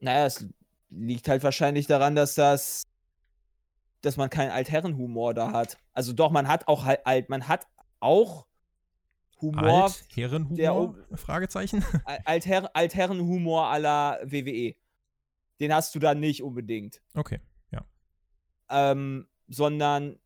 [0.00, 0.46] Naja, es
[0.88, 2.84] liegt halt wahrscheinlich daran, dass das,
[4.00, 5.76] dass man keinen Altherrenhumor da hat.
[5.92, 7.66] Also doch, man hat auch halt, man hat
[8.00, 8.46] auch
[9.42, 9.84] Humor.
[9.84, 10.94] Altherrenhumor?
[11.14, 11.84] Fragezeichen.
[12.24, 14.74] Alther Altherrenhumor la WWE.
[15.60, 17.02] Den hast du dann nicht unbedingt.
[17.14, 17.84] Okay, ja.
[18.70, 20.18] Ähm, sondern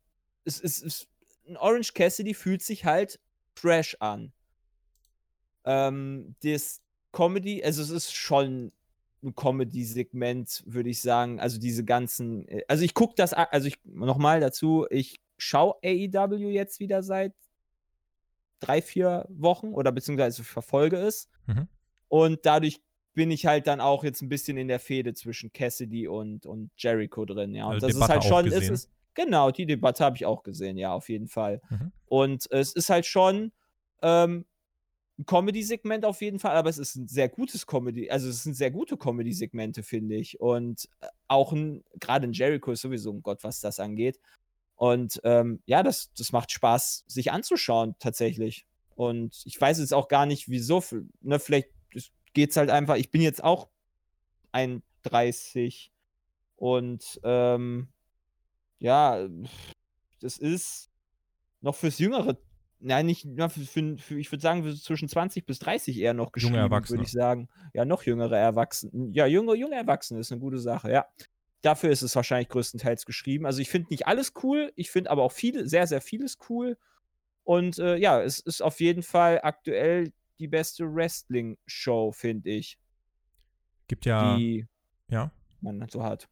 [0.45, 1.07] es ist,
[1.47, 3.19] ein Orange Cassidy fühlt sich halt
[3.55, 4.31] trash an.
[5.65, 8.71] Ähm, das Comedy, also es ist schon
[9.23, 11.39] ein Comedy-Segment, würde ich sagen.
[11.39, 16.49] Also diese ganzen, äh, also ich gucke das, also ich nochmal dazu, ich schaue AEW
[16.49, 17.33] jetzt wieder seit
[18.59, 21.29] drei, vier Wochen oder beziehungsweise verfolge es.
[21.45, 21.67] Mhm.
[22.07, 22.81] Und dadurch
[23.13, 26.69] bin ich halt dann auch jetzt ein bisschen in der Fehde zwischen Cassidy und, und
[26.77, 27.65] Jericho drin, ja.
[27.65, 30.43] Und also das Debatte ist halt schon, es ist, genau, die Debatte habe ich auch
[30.43, 31.61] gesehen, ja, auf jeden Fall.
[31.69, 31.91] Mhm.
[32.05, 33.51] Und es ist halt schon
[34.03, 34.45] ähm,
[35.17, 38.53] ein Comedy-Segment auf jeden Fall, aber es ist ein sehr gutes Comedy, also es sind
[38.53, 40.39] sehr gute Comedy-Segmente, finde ich.
[40.39, 44.19] Und äh, auch ein, gerade ein Jericho ist sowieso ein Gott, was das angeht.
[44.77, 48.65] Und ähm, ja, das, das macht Spaß, sich anzuschauen, tatsächlich.
[48.95, 50.83] Und ich weiß jetzt auch gar nicht, wieso.
[51.21, 51.69] Ne, vielleicht
[52.33, 52.95] geht es halt einfach.
[52.95, 53.69] Ich bin jetzt auch
[54.51, 55.91] 31
[56.57, 57.87] und ähm,
[58.77, 59.27] ja,
[60.19, 60.91] das ist
[61.61, 62.37] noch fürs Jüngere,
[62.79, 67.03] nein, nicht, für, für, ich würde sagen, zwischen 20 bis 30 eher noch geschrieben, würde
[67.03, 67.49] ich sagen.
[67.73, 69.09] Ja, noch jüngere Erwachsene.
[69.11, 71.07] Ja, junge, junge Erwachsene ist eine gute Sache, ja
[71.67, 73.45] dafür ist es wahrscheinlich größtenteils geschrieben.
[73.45, 76.77] Also ich finde nicht alles cool, ich finde aber auch viel, sehr, sehr vieles cool.
[77.43, 82.79] Und äh, ja, es ist auf jeden Fall aktuell die beste Wrestling-Show, finde ich.
[83.87, 84.37] Gibt ja.
[84.37, 84.65] Die
[85.09, 85.31] ja.
[85.61, 86.29] man so hat.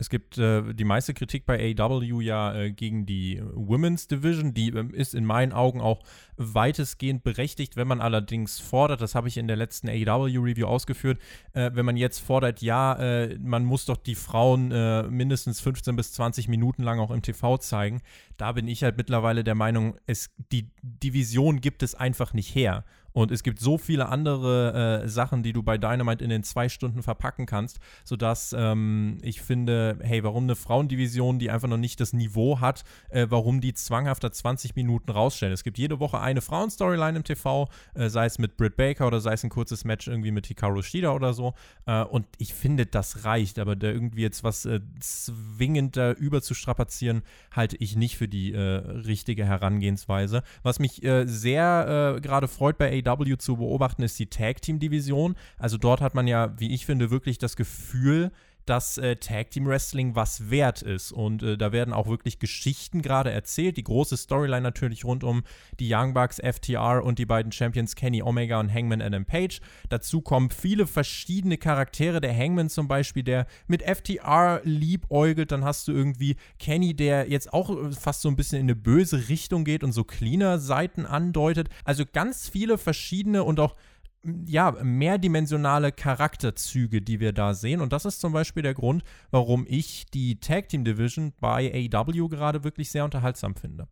[0.00, 4.54] Es gibt äh, die meiste Kritik bei AEW ja äh, gegen die Women's Division.
[4.54, 6.02] Die ähm, ist in meinen Augen auch
[6.38, 11.20] weitestgehend berechtigt, wenn man allerdings fordert, das habe ich in der letzten AEW-Review ausgeführt,
[11.52, 15.94] äh, wenn man jetzt fordert, ja, äh, man muss doch die Frauen äh, mindestens 15
[15.96, 18.00] bis 20 Minuten lang auch im TV zeigen.
[18.40, 22.84] Da bin ich halt mittlerweile der Meinung, es, die Division gibt es einfach nicht her.
[23.12, 26.68] Und es gibt so viele andere äh, Sachen, die du bei Dynamite in den zwei
[26.68, 32.00] Stunden verpacken kannst, sodass ähm, ich finde, hey, warum eine Frauendivision, die einfach noch nicht
[32.00, 35.52] das Niveau hat, äh, warum die zwanghafter 20 Minuten rausstellen?
[35.52, 39.20] Es gibt jede Woche eine Frauenstoryline im TV, äh, sei es mit Britt Baker oder
[39.20, 41.54] sei es ein kurzes Match irgendwie mit Hikaru Shida oder so.
[41.86, 47.22] Äh, und ich finde, das reicht, aber da irgendwie jetzt was äh, zwingend da überzustrapazieren,
[47.50, 50.42] halte ich nicht für die äh, richtige Herangehensweise.
[50.62, 55.34] Was mich sehr gerade freut bei AEW zu beobachten, ist die Tag Team Division.
[55.58, 58.30] Also dort hat man ja, wie ich finde, wirklich das Gefühl,
[58.66, 61.12] dass äh, Tag Team Wrestling was wert ist.
[61.12, 63.76] Und äh, da werden auch wirklich Geschichten gerade erzählt.
[63.76, 65.42] Die große Storyline natürlich rund um
[65.78, 69.60] die Young Bucks, FTR und die beiden Champions Kenny Omega und Hangman Adam Page.
[69.88, 72.20] Dazu kommen viele verschiedene Charaktere.
[72.20, 75.52] Der Hangman zum Beispiel, der mit FTR liebäugelt.
[75.52, 78.76] Dann hast du irgendwie Kenny, der jetzt auch äh, fast so ein bisschen in eine
[78.76, 81.68] böse Richtung geht und so cleaner Seiten andeutet.
[81.84, 83.76] Also ganz viele verschiedene und auch
[84.22, 87.80] ja, mehrdimensionale Charakterzüge, die wir da sehen.
[87.80, 92.28] Und das ist zum Beispiel der Grund, warum ich die Tag Team Division bei AEW
[92.28, 93.88] gerade wirklich sehr unterhaltsam finde.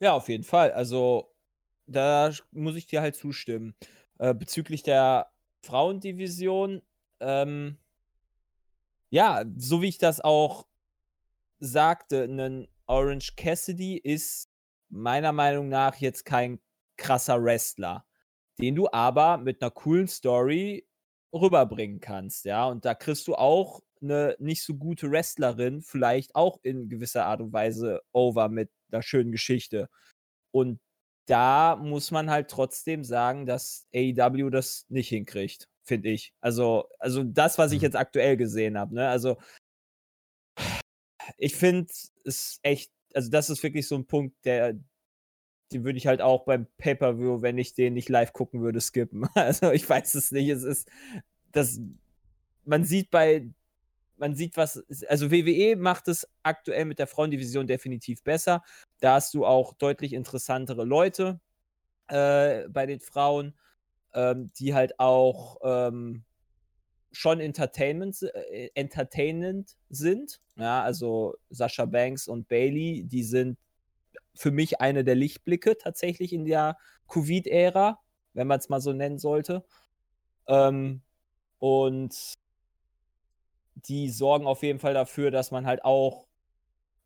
[0.00, 0.72] Ja, auf jeden Fall.
[0.72, 1.34] Also,
[1.86, 3.74] da muss ich dir halt zustimmen.
[4.18, 5.30] Äh, bezüglich der
[5.62, 6.82] Frauendivision,
[7.20, 7.78] ähm,
[9.10, 10.66] ja, so wie ich das auch
[11.58, 14.50] sagte, ein Orange Cassidy ist
[14.88, 16.60] meiner Meinung nach jetzt kein
[16.96, 18.04] krasser Wrestler
[18.60, 20.86] den du aber mit einer coolen Story
[21.32, 22.66] rüberbringen kannst, ja.
[22.66, 27.40] Und da kriegst du auch eine nicht so gute Wrestlerin vielleicht auch in gewisser Art
[27.40, 29.88] und Weise over mit einer schönen Geschichte.
[30.52, 30.80] Und
[31.26, 36.34] da muss man halt trotzdem sagen, dass AEW das nicht hinkriegt, finde ich.
[36.40, 37.84] Also, also das, was ich mhm.
[37.84, 39.08] jetzt aktuell gesehen habe, ne?
[39.08, 39.38] Also
[41.38, 41.90] ich finde
[42.24, 44.74] es echt, also das ist wirklich so ein Punkt, der,
[45.74, 49.26] die würde ich halt auch beim Pay-Per-View, wenn ich den nicht live gucken würde, skippen.
[49.34, 50.48] Also ich weiß es nicht.
[50.48, 50.88] Es ist
[51.52, 51.80] das.
[52.64, 53.50] Man sieht bei.
[54.16, 54.82] Man sieht, was.
[55.08, 58.62] Also WWE macht es aktuell mit der Frauendivision definitiv besser.
[59.00, 61.40] Da hast du auch deutlich interessantere Leute
[62.08, 63.54] äh, bei den Frauen,
[64.14, 66.24] ähm, die halt auch ähm,
[67.10, 70.40] schon Entertainment, äh, entertainend sind.
[70.56, 73.58] Ja, also Sascha Banks und Bailey, die sind
[74.34, 76.76] für mich eine der Lichtblicke tatsächlich in der
[77.08, 78.00] Covid-Ära,
[78.32, 79.64] wenn man es mal so nennen sollte.
[80.46, 81.02] Ähm,
[81.58, 82.34] und
[83.76, 86.26] die sorgen auf jeden Fall dafür, dass man halt auch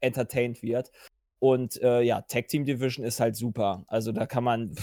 [0.01, 0.91] entertained wird.
[1.39, 3.85] Und äh, ja, Tag Team Division ist halt super.
[3.87, 4.75] Also da kann man,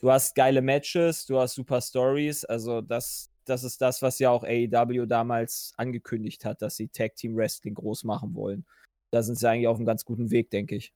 [0.00, 2.44] du hast geile Matches, du hast super Stories.
[2.44, 7.14] Also das, das ist das, was ja auch AEW damals angekündigt hat, dass sie Tag
[7.16, 8.64] Team Wrestling groß machen wollen.
[9.10, 10.92] Da sind sie eigentlich auf einem ganz guten Weg, denke ich.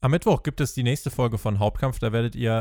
[0.00, 1.98] Am Mittwoch gibt es die nächste Folge von Hauptkampf.
[1.98, 2.52] Da werdet ihr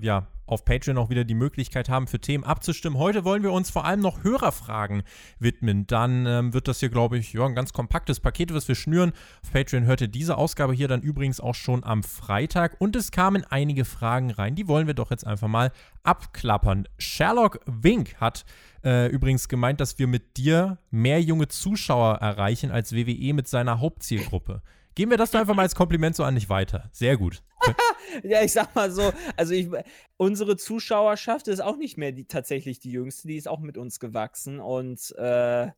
[0.00, 2.98] äh, ja auf Patreon auch wieder die Möglichkeit haben, für Themen abzustimmen.
[2.98, 5.02] Heute wollen wir uns vor allem noch Hörerfragen
[5.38, 5.86] widmen.
[5.86, 9.12] Dann ähm, wird das hier, glaube ich, ja, ein ganz kompaktes Paket, was wir schnüren.
[9.42, 12.76] Auf Patreon hört ihr diese Ausgabe hier dann übrigens auch schon am Freitag.
[12.78, 14.54] Und es kamen einige Fragen rein.
[14.54, 16.88] Die wollen wir doch jetzt einfach mal abklappern.
[16.96, 18.46] Sherlock Wink hat
[18.84, 23.80] äh, übrigens gemeint, dass wir mit dir mehr junge Zuschauer erreichen als WWE mit seiner
[23.80, 24.62] Hauptzielgruppe.
[24.96, 26.88] Geben wir das doch einfach mal als Kompliment so an dich weiter.
[26.90, 27.42] Sehr gut.
[28.24, 29.68] ja, ich sag mal so, also ich,
[30.16, 34.00] unsere Zuschauerschaft ist auch nicht mehr die, tatsächlich die jüngste, die ist auch mit uns
[34.00, 35.70] gewachsen und äh,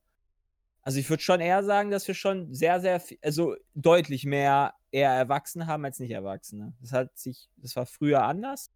[0.82, 5.10] also ich würde schon eher sagen, dass wir schon sehr, sehr, also deutlich mehr eher
[5.10, 6.72] Erwachsene haben als nicht Erwachsene.
[6.80, 8.70] Das hat sich, das war früher anders.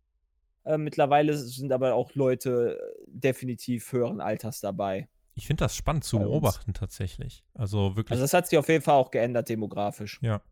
[0.64, 5.09] Äh, mittlerweile sind aber auch Leute definitiv höheren Alters dabei.
[5.35, 7.45] Ich finde das spannend zu beobachten tatsächlich.
[7.55, 8.12] Also wirklich.
[8.12, 10.21] Also das hat sich auf jeden Fall auch geändert demografisch.
[10.23, 10.42] Ja.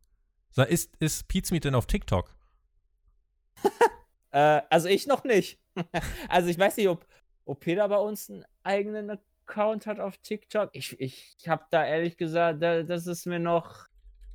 [0.68, 2.34] Ist, ist Pizmeet denn auf TikTok?
[4.32, 5.60] äh, also ich noch nicht.
[6.28, 7.06] also ich weiß nicht, ob,
[7.44, 10.70] ob Peter bei uns einen eigenen Account hat auf TikTok.
[10.72, 13.86] Ich, ich, habe da ehrlich gesagt, da, das ist mir noch,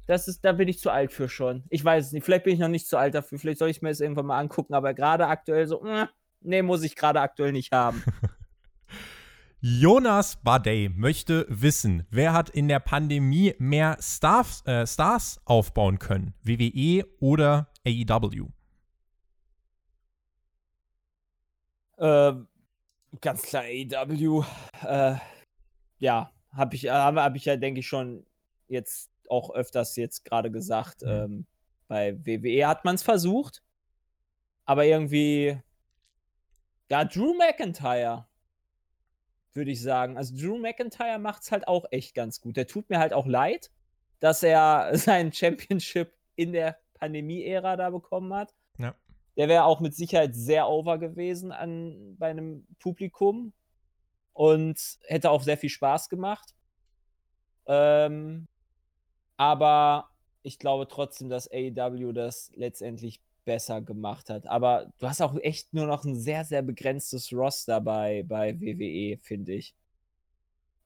[0.08, 1.63] das ist, da bin ich zu alt für schon.
[1.69, 2.23] Ich weiß es nicht.
[2.23, 3.39] Vielleicht bin ich noch nicht zu alt dafür.
[3.39, 4.73] Vielleicht soll ich mir das irgendwann mal angucken.
[4.73, 6.08] Aber gerade aktuell so, äh,
[6.41, 8.03] nee, muss ich gerade aktuell nicht haben.
[9.67, 16.36] Jonas Badey möchte wissen, wer hat in der Pandemie mehr Stars, äh, Stars aufbauen können?
[16.43, 18.49] WWE oder AEW?
[21.97, 22.34] Äh,
[23.19, 24.43] ganz klar AEW.
[24.84, 25.15] Äh,
[25.97, 28.23] ja, habe ich, hab, hab ich ja, denke ich, schon
[28.67, 31.01] jetzt auch öfters jetzt gerade gesagt.
[31.01, 31.10] Mhm.
[31.10, 31.45] Ähm,
[31.88, 33.63] bei WWE hat man es versucht,
[34.65, 35.58] aber irgendwie,
[36.91, 38.28] ja, Drew McIntyre,
[39.55, 40.17] würde ich sagen.
[40.17, 42.57] Also Drew McIntyre macht es halt auch echt ganz gut.
[42.57, 43.71] Der tut mir halt auch leid,
[44.19, 48.53] dass er sein Championship in der Pandemie-Ära da bekommen hat.
[48.77, 48.95] Ja.
[49.37, 53.53] Der wäre auch mit Sicherheit sehr over gewesen an, bei einem Publikum
[54.33, 56.53] und hätte auch sehr viel Spaß gemacht.
[57.67, 58.47] Ähm,
[59.37, 60.09] aber
[60.43, 64.47] ich glaube trotzdem, dass AEW das letztendlich besser gemacht hat.
[64.47, 69.17] Aber du hast auch echt nur noch ein sehr, sehr begrenztes Roster bei, bei WWE,
[69.21, 69.75] finde ich.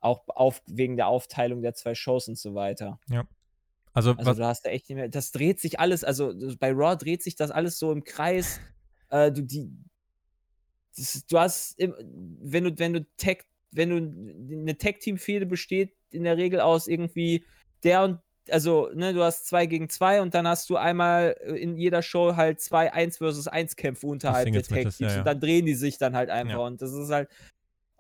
[0.02, 3.00] Auch auf, wegen der Aufteilung der zwei Shows und so weiter.
[3.10, 3.28] Ja.
[3.94, 5.10] Also, also du hast da echt nicht mehr.
[5.10, 8.60] Das dreht sich alles, also bei Raw dreht sich das alles so im Kreis.
[9.12, 9.72] Äh, du, die,
[10.96, 13.96] das, du hast, wenn du, wenn du Tag, wenn du
[14.56, 17.44] eine Tag-Team-Fehde besteht, in der Regel aus irgendwie
[17.84, 18.20] der und
[18.52, 22.02] also, ne, du hast zwei gegen zwei und dann hast du einmal äh, in jeder
[22.02, 25.18] Show halt zwei 1 versus 1 Kämpfe unterhalb der Tag Teams ja, ja.
[25.20, 26.66] und dann drehen die sich dann halt einfach ja.
[26.66, 27.30] und das ist halt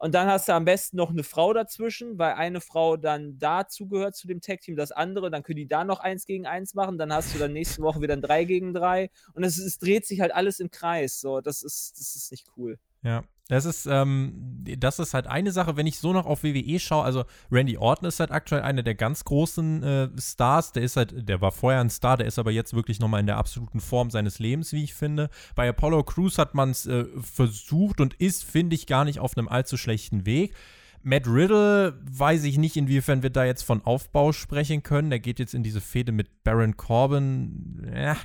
[0.02, 3.90] und dann hast du am besten noch eine Frau dazwischen, weil eine Frau dann dazu
[3.90, 6.74] gehört zu dem Tag Team, das andere, dann können die da noch eins gegen eins
[6.74, 9.78] machen, dann hast du dann nächste Woche wieder ein 3 gegen 3 und es, es
[9.78, 12.80] dreht sich halt alles im Kreis, so, das ist das ist nicht cool.
[13.02, 16.80] Ja, das ist, ähm, das ist halt eine Sache, wenn ich so noch auf WWE
[16.80, 17.04] schaue.
[17.04, 20.72] Also Randy Orton ist halt aktuell einer der ganz großen äh, Stars.
[20.72, 23.26] Der ist halt, der war vorher ein Star, der ist aber jetzt wirklich nochmal in
[23.26, 25.32] der absoluten Form seines Lebens, wie ich finde.
[25.56, 29.36] Bei Apollo Crews hat man es äh, versucht und ist, finde ich, gar nicht auf
[29.36, 30.54] einem allzu schlechten Weg.
[31.02, 35.10] Matt Riddle weiß ich nicht, inwiefern wir da jetzt von Aufbau sprechen können.
[35.10, 37.92] Der geht jetzt in diese Fehde mit Baron Corbin.
[37.96, 38.16] Ja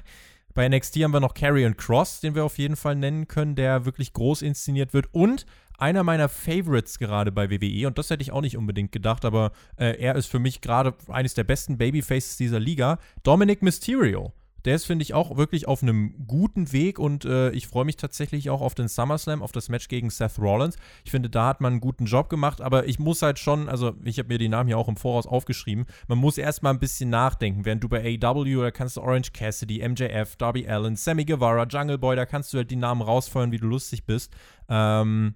[0.54, 3.84] bei NXT haben wir noch Carrion Cross, den wir auf jeden Fall nennen können, der
[3.84, 5.08] wirklich groß inszeniert wird.
[5.12, 5.46] Und
[5.78, 9.52] einer meiner Favorites gerade bei WWE, und das hätte ich auch nicht unbedingt gedacht, aber
[9.76, 14.32] äh, er ist für mich gerade eines der besten Babyfaces dieser Liga, Dominic Mysterio
[14.64, 17.96] der ist, finde ich, auch wirklich auf einem guten Weg und äh, ich freue mich
[17.96, 20.76] tatsächlich auch auf den SummerSlam, auf das Match gegen Seth Rollins.
[21.04, 23.94] Ich finde, da hat man einen guten Job gemacht, aber ich muss halt schon, also
[24.04, 27.10] ich habe mir die Namen hier auch im Voraus aufgeschrieben, man muss erstmal ein bisschen
[27.10, 27.64] nachdenken.
[27.64, 31.98] Während du bei AEW, da kannst du Orange Cassidy, MJF, Darby Allen, Sammy Guevara, Jungle
[31.98, 34.32] Boy, da kannst du halt die Namen rausfeuern, wie du lustig bist.
[34.68, 35.34] Ähm,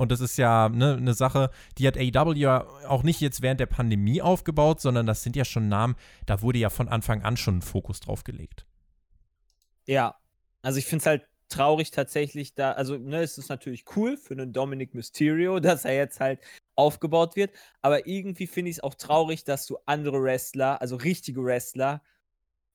[0.00, 2.46] und das ist ja ne, eine Sache, die hat AEW
[2.88, 6.58] auch nicht jetzt während der Pandemie aufgebaut, sondern das sind ja schon Namen, da wurde
[6.58, 8.64] ja von Anfang an schon ein Fokus drauf gelegt.
[9.86, 10.16] Ja,
[10.62, 14.32] also ich finde es halt traurig tatsächlich da, also ne, es ist natürlich cool für
[14.32, 16.40] einen Dominic Mysterio, dass er jetzt halt
[16.76, 17.50] aufgebaut wird,
[17.82, 22.00] aber irgendwie finde ich es auch traurig, dass du andere Wrestler, also richtige Wrestler,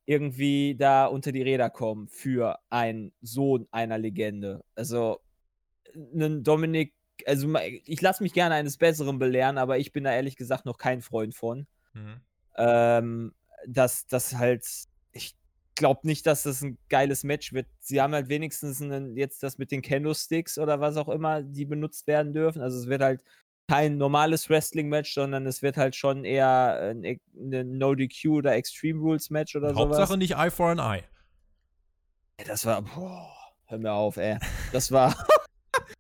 [0.06, 4.64] irgendwie da unter die Räder kommen für einen Sohn einer Legende.
[4.76, 5.22] Also
[5.96, 6.94] einen Dominic
[7.26, 7.54] also
[7.86, 11.02] ich lasse mich gerne eines Besseren belehren, aber ich bin da ehrlich gesagt noch kein
[11.02, 11.68] Freund von.
[11.94, 12.22] Mhm.
[12.58, 13.34] Ähm,
[13.68, 14.66] dass das halt,
[15.12, 15.36] ich
[15.76, 17.68] glaube nicht, dass das ein geiles Match wird.
[17.80, 21.66] Sie haben halt wenigstens einen, jetzt das mit den Candlesticks oder was auch immer, die
[21.66, 22.62] benutzt werden dürfen.
[22.62, 23.22] Also es wird halt
[23.68, 29.56] kein normales Wrestling-Match, sondern es wird halt schon eher ein, ein No-DQ oder Extreme Rules-Match
[29.56, 29.76] oder so.
[29.76, 30.18] Hauptsache sowas.
[30.18, 31.04] nicht Eye for an Eye.
[32.46, 33.34] Das war, boah,
[33.66, 34.38] hör mir auf, ey.
[34.72, 35.16] Das war.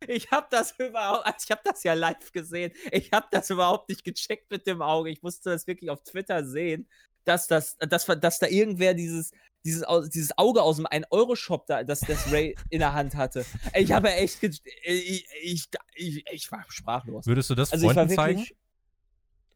[0.07, 2.71] Ich habe das überhaupt, also ich habe das ja live gesehen.
[2.91, 5.09] Ich habe das überhaupt nicht gecheckt mit dem Auge.
[5.09, 6.87] Ich musste das wirklich auf Twitter sehen,
[7.23, 9.31] dass das, dass, dass da irgendwer dieses,
[9.65, 13.45] dieses, dieses Auge aus dem 1-Euro-Shop da, das, das Ray in der Hand hatte.
[13.73, 17.25] Ich habe echt, ich, ich, ich, ich, war sprachlos.
[17.25, 18.45] Würdest du das also Freunden zeigen?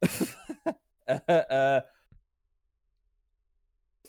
[1.06, 1.82] äh, äh,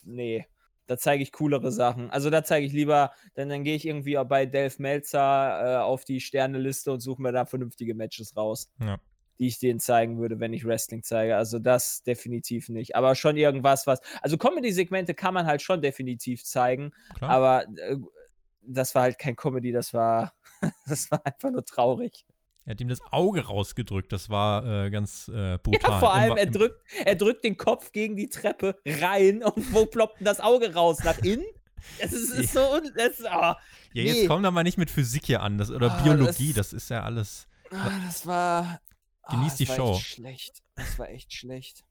[0.04, 0.46] nee
[0.90, 2.10] da zeige ich coolere Sachen.
[2.10, 5.20] Also da zeige ich lieber, denn dann gehe ich irgendwie bei Delf Melzer
[5.62, 8.68] äh, auf die Sterneliste und suche mir da vernünftige Matches raus.
[8.80, 8.98] Ja.
[9.38, 11.36] Die ich denen zeigen würde, wenn ich Wrestling zeige.
[11.36, 12.96] Also das definitiv nicht.
[12.96, 14.00] Aber schon irgendwas, was.
[14.20, 16.90] Also Comedy-Segmente kann man halt schon definitiv zeigen.
[17.14, 17.30] Klar.
[17.30, 17.96] Aber äh,
[18.62, 20.34] das war halt kein Comedy, das war,
[20.88, 22.26] das war einfach nur traurig.
[22.64, 24.12] Er hat ihm das Auge rausgedrückt.
[24.12, 25.90] Das war äh, ganz äh, brutal.
[25.90, 29.86] Ja, vor allem, er drückt, er drückt den Kopf gegen die Treppe rein und wo
[29.86, 31.02] ploppt denn das Auge raus?
[31.02, 31.44] Nach innen?
[31.98, 32.80] Es ist, ist so.
[32.94, 33.56] Es, oh, ja,
[33.94, 34.02] nee.
[34.02, 35.58] jetzt komm doch mal nicht mit Physik hier an.
[35.58, 37.48] Das, oder oh, Biologie, das, das, ist ja alles.
[37.70, 38.80] Oh, das war.
[39.30, 39.90] Genieß die das Show.
[39.90, 40.62] War echt schlecht.
[40.74, 41.84] Das war echt schlecht.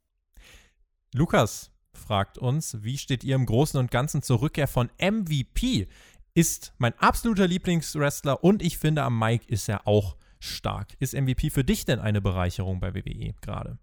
[1.14, 5.88] Lukas fragt uns, wie steht ihr im Großen und Ganzen zur Rückkehr von MVP?
[6.34, 10.96] Ist mein absoluter Lieblingswrestler und ich finde, am Mike ist er auch stark.
[11.00, 13.78] Ist MVP für dich denn eine Bereicherung bei WWE gerade?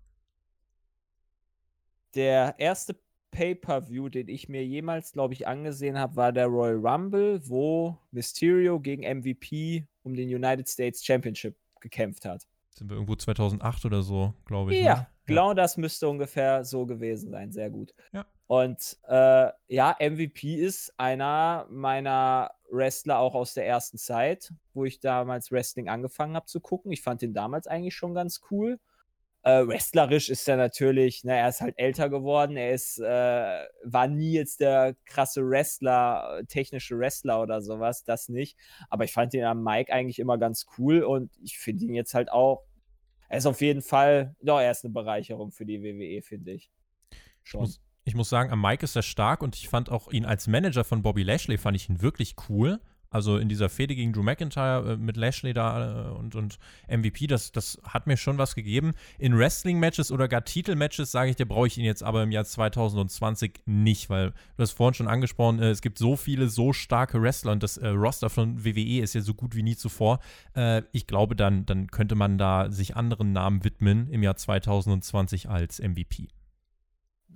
[2.14, 2.96] Der erste
[3.30, 8.80] Pay-per-View, den ich mir jemals, glaube ich, angesehen habe, war der Royal Rumble, wo Mysterio
[8.80, 12.46] gegen MVP um den United States Championship gekämpft hat.
[12.70, 14.82] Sind wir irgendwo 2008 oder so, glaube ich.
[14.82, 15.06] Ja, ne?
[15.26, 17.52] genau das müsste ungefähr so gewesen sein.
[17.52, 17.94] Sehr gut.
[18.12, 18.24] Ja.
[18.46, 25.00] Und äh, ja, MVP ist einer meiner Wrestler auch aus der ersten Zeit, wo ich
[25.00, 26.92] damals Wrestling angefangen habe zu gucken.
[26.92, 28.78] Ich fand ihn damals eigentlich schon ganz cool.
[29.42, 32.56] Äh, wrestlerisch ist er natürlich, ne, er ist halt älter geworden.
[32.56, 38.56] Er ist, äh, war nie jetzt der krasse Wrestler, technische Wrestler oder sowas, das nicht.
[38.90, 42.14] Aber ich fand ihn am Mike eigentlich immer ganz cool und ich finde ihn jetzt
[42.14, 42.64] halt auch.
[43.28, 46.70] Er ist auf jeden Fall, doch, er ist eine Bereicherung für die WWE, finde ich.
[47.42, 47.64] Schon.
[47.64, 50.24] Ich muss, ich muss sagen, am Mike ist er stark und ich fand auch ihn
[50.24, 52.80] als Manager von Bobby Lashley, fand ich ihn wirklich cool.
[53.10, 57.26] Also in dieser Fehde gegen Drew McIntyre äh, mit Lashley da äh, und, und MVP,
[57.26, 58.92] das, das hat mir schon was gegeben.
[59.18, 62.44] In Wrestling-Matches oder gar Titel-Matches, sage ich dir, brauche ich ihn jetzt aber im Jahr
[62.44, 67.20] 2020 nicht, weil du hast vorhin schon angesprochen, äh, es gibt so viele, so starke
[67.20, 70.20] Wrestler und das Roster von WWE ist ja so gut wie nie zuvor.
[70.92, 75.80] Ich glaube, dann, dann könnte man da sich anderen Namen widmen im Jahr 2020 als
[75.80, 76.28] MVP.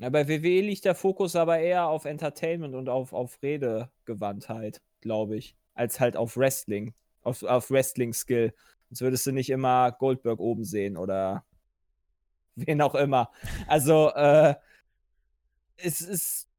[0.00, 5.36] Ja, bei WWE liegt der Fokus aber eher auf Entertainment und auf, auf Redegewandtheit, glaube
[5.36, 8.52] ich als halt auf Wrestling, auf, auf Wrestling-Skill.
[8.88, 11.44] Sonst würdest du nicht immer Goldberg oben sehen oder
[12.54, 13.30] wen auch immer.
[13.66, 14.54] Also, äh,
[15.76, 16.49] es ist.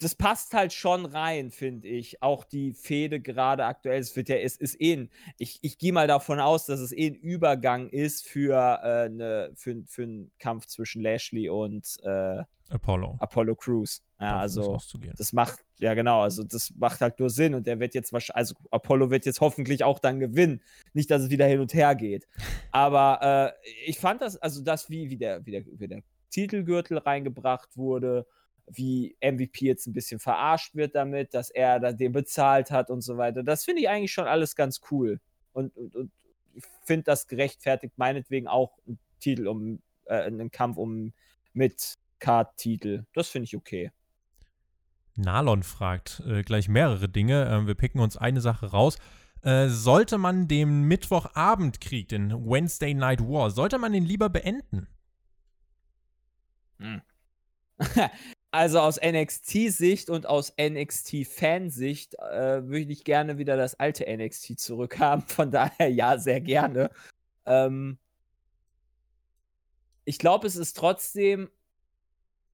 [0.00, 2.22] Das passt halt schon rein, finde ich.
[2.22, 4.00] Auch die Fehde gerade aktuell.
[4.00, 6.92] Es wird ja, es ist eh ein, ich, ich gehe mal davon aus, dass es
[6.92, 12.42] eh ein Übergang ist für, äh, ne, für, für einen Kampf zwischen Lashley und äh,
[12.70, 13.16] Apollo.
[13.20, 14.02] Apollo Crews.
[14.20, 14.78] Ja, also
[15.16, 18.36] das macht, ja genau, also das macht halt nur Sinn und der wird jetzt wahrscheinlich,
[18.36, 20.62] also Apollo wird jetzt hoffentlich auch dann gewinnen.
[20.92, 22.26] Nicht, dass es wieder hin und her geht.
[22.70, 26.98] Aber äh, ich fand das, also das, wie, wie, der, wie, der, wie der Titelgürtel
[26.98, 28.26] reingebracht wurde,
[28.66, 33.02] wie MVP jetzt ein bisschen verarscht wird damit, dass er da den bezahlt hat und
[33.02, 33.42] so weiter.
[33.42, 35.20] Das finde ich eigentlich schon alles ganz cool.
[35.52, 36.10] Und, und, und
[36.54, 41.12] ich finde das gerechtfertigt, meinetwegen auch einen Titel um, äh, einen Kampf um
[41.52, 43.04] mit Card-Titel.
[43.12, 43.90] Das finde ich okay.
[45.16, 47.46] Nalon fragt äh, gleich mehrere Dinge.
[47.46, 48.98] Äh, wir picken uns eine Sache raus.
[49.42, 54.88] Äh, sollte man den Mittwochabendkrieg, den Wednesday Night War, sollte man den lieber beenden?
[56.78, 57.02] Hm.
[58.54, 65.22] also aus NXT-Sicht und aus NXT-Fansicht äh, würde ich gerne wieder das alte NXT zurückhaben.
[65.26, 66.90] Von daher ja, sehr gerne.
[67.46, 67.98] Ähm,
[70.04, 71.50] ich glaube, es ist trotzdem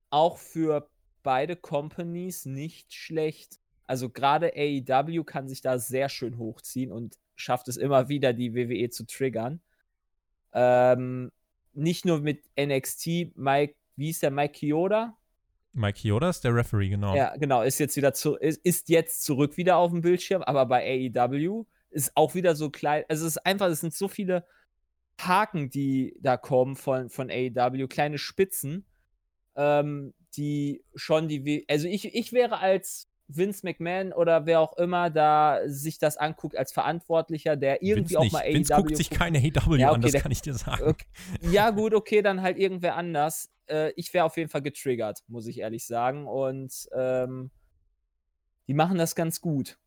[0.09, 0.89] auch für
[1.23, 3.61] beide Companies nicht schlecht.
[3.87, 8.55] Also gerade AEW kann sich da sehr schön hochziehen und schafft es immer wieder, die
[8.55, 9.61] WWE zu triggern.
[10.55, 11.31] Ähm,
[11.75, 15.20] nicht nur mit NXT, Mike, wie ist der Mike Kyoda?
[15.73, 17.15] Mike Kyoda ist der Referee, genau.
[17.15, 20.67] Ja, genau, ist jetzt wieder zu, ist, ist jetzt zurück wieder auf dem Bildschirm, aber
[20.67, 23.05] bei AEW ist auch wieder so klein.
[23.09, 24.45] Also es ist einfach, es sind so viele
[25.21, 28.85] Haken, die da kommen von, von AEW, kleine Spitzen.
[29.57, 35.11] Ähm, die schon die, also ich, ich wäre als Vince McMahon oder wer auch immer
[35.11, 38.55] da sich das anguckt als Verantwortlicher, der irgendwie Vince auch mal AEW.
[38.55, 40.83] Vince guckt sich keine AEW ja, okay, an, das der, kann ich dir sagen.
[40.85, 41.07] Okay,
[41.43, 43.51] ja, gut, okay, dann halt irgendwer anders.
[43.71, 46.27] Äh, ich wäre auf jeden Fall getriggert, muss ich ehrlich sagen.
[46.27, 47.51] Und ähm,
[48.67, 49.79] die machen das ganz gut.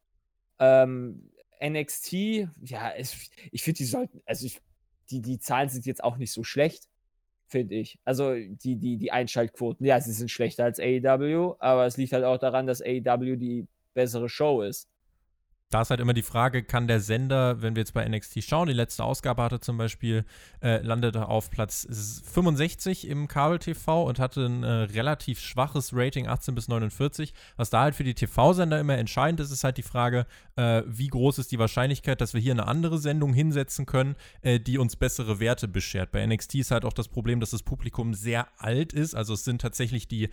[0.59, 1.31] Ähm,
[1.63, 2.13] NXT,
[2.63, 4.61] ja, es, ich finde, die sollten, also ich,
[5.09, 6.87] die, die Zahlen sind jetzt auch nicht so schlecht
[7.53, 7.99] finde ich.
[8.03, 12.23] Also die, die, die Einschaltquoten, ja, sie sind schlechter als AEW, aber es liegt halt
[12.23, 14.89] auch daran, dass AEW die bessere Show ist
[15.69, 18.67] da ist halt immer die Frage, kann der Sender, wenn wir jetzt bei NXT schauen,
[18.67, 20.23] die letzte Ausgabe hatte zum Beispiel,
[20.61, 21.87] äh, landete auf Platz
[22.25, 27.33] 65 im Kabel-TV und hatte ein äh, relativ schwaches Rating, 18 bis 49.
[27.57, 31.07] Was da halt für die TV-Sender immer entscheidend ist, ist halt die Frage, äh, wie
[31.07, 34.95] groß ist die Wahrscheinlichkeit, dass wir hier eine andere Sendung hinsetzen können, äh, die uns
[34.95, 36.11] bessere Werte beschert.
[36.11, 39.15] Bei NXT ist halt auch das Problem, dass das Publikum sehr alt ist.
[39.15, 40.29] Also es sind tatsächlich die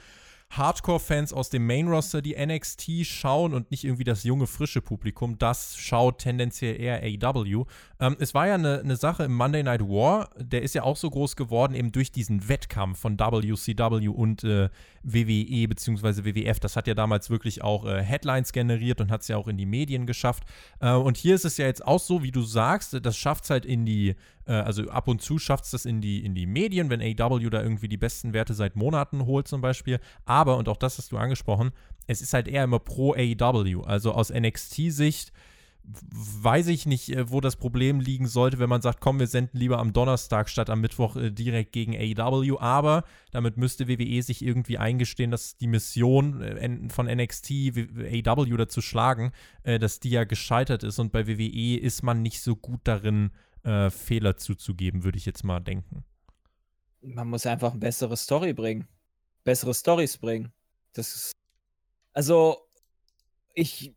[0.51, 5.39] Hardcore-Fans aus dem Main-Roster, die NXT schauen und nicht irgendwie das junge, frische Publikum.
[5.39, 7.67] Das schaut tendenziell eher AEW.
[8.01, 10.97] Ähm, es war ja eine, eine Sache im Monday Night War, der ist ja auch
[10.97, 14.71] so groß geworden, eben durch diesen Wettkampf von WCW und äh,
[15.03, 16.25] WWE bzw.
[16.25, 16.61] WWF.
[16.61, 19.57] Das hat ja damals wirklich auch äh, Headlines generiert und hat es ja auch in
[19.57, 20.45] die Medien geschafft.
[20.81, 23.51] Äh, und hier ist es ja jetzt auch so, wie du sagst, das schafft es
[23.51, 26.47] halt in die äh, also ab und zu schafft es das in die, in die
[26.47, 30.01] Medien, wenn AW da irgendwie die besten Werte seit Monaten holt zum Beispiel.
[30.25, 31.71] Aber, und auch das hast du angesprochen,
[32.07, 33.85] es ist halt eher immer pro AW.
[33.85, 35.33] Also aus NXT-Sicht
[35.85, 39.59] weiß ich nicht, äh, wo das Problem liegen sollte, wenn man sagt, komm, wir senden
[39.59, 42.59] lieber am Donnerstag statt am Mittwoch äh, direkt gegen AEW.
[42.59, 48.81] Aber damit müsste WWE sich irgendwie eingestehen, dass die Mission äh, von NXT AEW dazu
[48.81, 49.33] schlagen,
[49.65, 50.99] dass die ja gescheitert ist.
[50.99, 53.31] Und bei WWE ist man nicht so gut darin,
[53.63, 56.05] Fehler zuzugeben, würde ich jetzt mal denken.
[57.03, 58.89] Man muss einfach eine bessere Story bringen.
[59.45, 60.51] Bessere Stories bringen.
[60.95, 61.33] Das ist.
[62.15, 62.57] Also,
[63.53, 63.95] ich,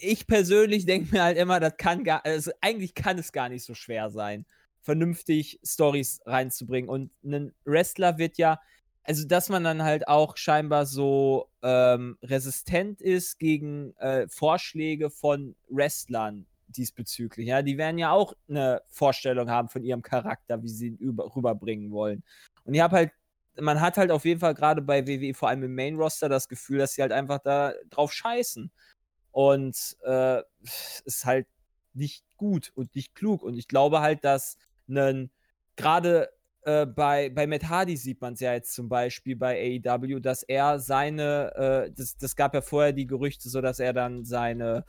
[0.00, 3.64] ich persönlich denke mir halt immer, das kann gar, also eigentlich kann es gar nicht
[3.64, 4.46] so schwer sein,
[4.82, 6.88] vernünftig Stories reinzubringen.
[6.88, 8.60] Und ein Wrestler wird ja,
[9.02, 15.54] also dass man dann halt auch scheinbar so ähm, resistent ist gegen äh, Vorschläge von
[15.68, 17.46] Wrestlern diesbezüglich.
[17.46, 21.34] Ja, die werden ja auch eine Vorstellung haben von ihrem Charakter, wie sie ihn über,
[21.34, 22.22] rüberbringen wollen.
[22.64, 23.12] Und ich habe halt,
[23.58, 26.48] man hat halt auf jeden Fall gerade bei WWE, vor allem im Main Roster, das
[26.48, 28.70] Gefühl, dass sie halt einfach da drauf scheißen.
[29.36, 30.40] Und äh,
[31.04, 31.46] ist halt
[31.92, 33.42] nicht gut und nicht klug.
[33.42, 34.56] Und ich glaube halt, dass
[34.88, 35.30] ein
[35.76, 36.30] gerade
[36.62, 40.42] äh, bei, bei Matt Hardy sieht man es ja jetzt zum Beispiel bei AEW, dass
[40.42, 44.86] er seine, äh, das, das gab ja vorher die Gerüchte, so dass er dann seine,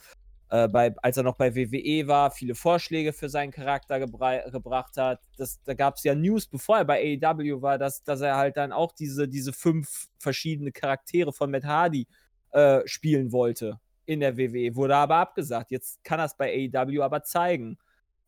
[0.50, 5.20] äh, bei, als er noch bei WWE war, viele Vorschläge für seinen Charakter gebracht hat.
[5.36, 8.56] Das, da gab es ja News, bevor er bei AEW war, dass, dass er halt
[8.56, 12.08] dann auch diese, diese fünf verschiedene Charaktere von Matt Hardy
[12.52, 14.76] äh, spielen wollte in der WWE.
[14.76, 15.70] Wurde aber abgesagt.
[15.70, 17.78] Jetzt kann es bei AEW aber zeigen.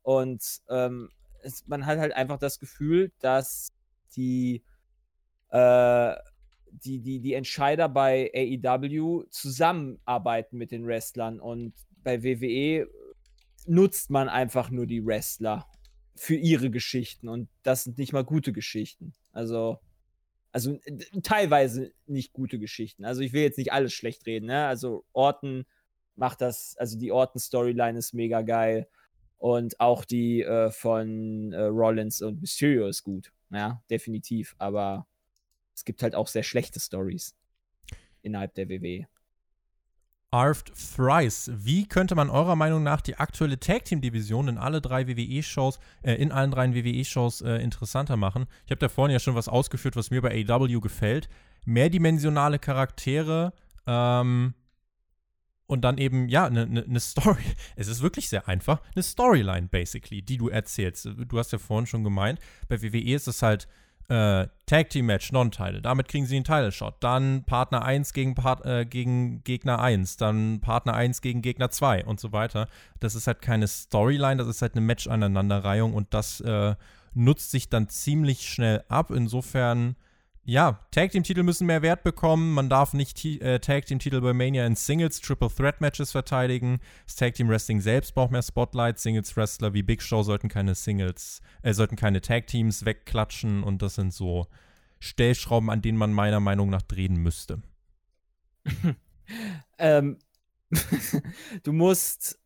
[0.04, 1.10] Und ähm,
[1.42, 3.74] es, man hat halt einfach das Gefühl, dass
[4.16, 4.64] die,
[5.50, 6.16] äh,
[6.72, 11.74] die, die, die Entscheider bei AEW zusammenarbeiten mit den Wrestlern und
[12.04, 12.88] bei WWE
[13.66, 15.68] nutzt man einfach nur die Wrestler
[16.16, 19.14] für ihre Geschichten und das sind nicht mal gute Geschichten.
[19.32, 19.80] Also,
[20.52, 20.80] also
[21.24, 23.06] teilweise nicht gute Geschichten.
[23.06, 24.66] Also ich will jetzt nicht alles schlecht reden, ne?
[24.68, 25.66] Also Orton
[26.16, 28.88] macht das, also die Orton-Storyline ist mega geil.
[29.38, 33.32] Und auch die äh, von äh, Rollins und Mysterio ist gut.
[33.52, 34.54] Ja, definitiv.
[34.58, 35.08] Aber
[35.74, 37.36] es gibt halt auch sehr schlechte Stories
[38.22, 39.08] innerhalb der WWE.
[40.32, 41.52] Arft Thrice.
[41.54, 45.80] Wie könnte man eurer Meinung nach die aktuelle Tag Team Division in alle drei WWE-Shows,
[46.04, 48.46] äh, in allen drei WWE-Shows äh, interessanter machen?
[48.66, 51.30] Ich habe da vorhin ja schon was ausgeführt, was mir bei AEW gefällt.
[51.66, 53.54] Mehrdimensionale Charaktere,
[53.88, 54.54] ähm,
[55.70, 57.44] und dann eben, ja, eine ne, ne Story.
[57.76, 58.82] Es ist wirklich sehr einfach.
[58.96, 61.06] Eine Storyline, basically, die du erzählst.
[61.06, 63.68] Du hast ja vorhin schon gemeint, bei WWE ist es halt
[64.10, 65.82] äh, Tag Team Match, Non-Title.
[65.82, 66.96] Damit kriegen sie einen Title Shot.
[67.00, 70.18] Dann Partner 1 gegen, Part, äh, gegen Gegner 1.
[70.18, 72.68] Dann Partner 1 gegen Gegner 2 und so weiter.
[73.00, 76.76] Das ist halt keine Storyline, das ist halt eine Match-Aneinanderreihung und das äh,
[77.14, 79.12] nutzt sich dann ziemlich schnell ab.
[79.12, 79.96] Insofern
[80.50, 82.54] ja, Tag Team Titel müssen mehr Wert bekommen.
[82.54, 86.80] Man darf nicht äh, Tag Team Titel bei Mania in Singles, Triple Threat Matches verteidigen.
[87.06, 88.98] Das Tag Team Wrestling selbst braucht mehr Spotlight.
[88.98, 93.84] Singles Wrestler wie Big Show sollten keine Singles, äh, sollten keine Tag Teams wegklatschen und
[93.84, 94.48] das sind so
[95.00, 97.62] Stellschrauben, an denen man meiner Meinung nach drehen müsste.
[99.78, 100.18] ähm,
[101.64, 102.40] du musst,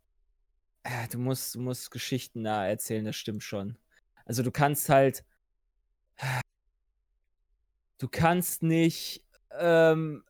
[0.83, 3.77] äh, du musst, du musst Geschichten da erzählen, das stimmt schon.
[4.25, 5.23] Also du kannst halt
[8.03, 9.23] du kannst nicht
[9.57, 10.25] ähm,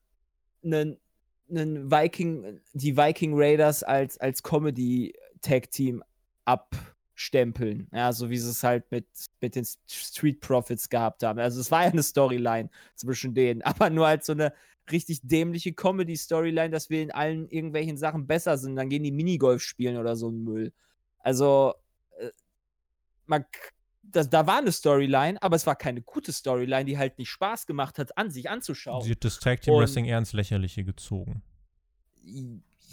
[0.63, 0.99] einen,
[1.49, 6.03] einen Viking, die Viking Raiders als, als Comedy-Tag-Team
[6.45, 7.87] abstempeln.
[7.91, 9.07] Ja, so wie sie es halt mit,
[9.41, 11.39] mit den Street Profits gehabt haben.
[11.39, 14.53] Also es war ja eine Storyline zwischen denen, aber nur als so eine
[14.91, 18.75] richtig dämliche Comedy-Storyline, dass wir in allen irgendwelchen Sachen besser sind.
[18.75, 20.73] Dann gehen die Minigolf spielen oder so ein Müll.
[21.17, 21.73] Also,
[22.19, 22.29] äh,
[23.25, 23.45] man
[24.15, 27.65] das, da war eine Storyline, aber es war keine gute Storyline, die halt nicht Spaß
[27.65, 29.03] gemacht hat, an sich anzuschauen.
[29.03, 31.43] Sie hat das Tag Team Wrestling eher ins Lächerliche gezogen.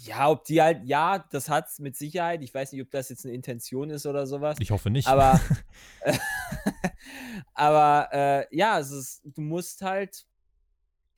[0.03, 2.41] Ja, ob die halt, ja, das hat es mit Sicherheit.
[2.41, 4.57] Ich weiß nicht, ob das jetzt eine Intention ist oder sowas.
[4.59, 5.07] Ich hoffe nicht.
[5.07, 5.39] Aber,
[7.53, 10.25] aber äh, ja, es ist, du musst halt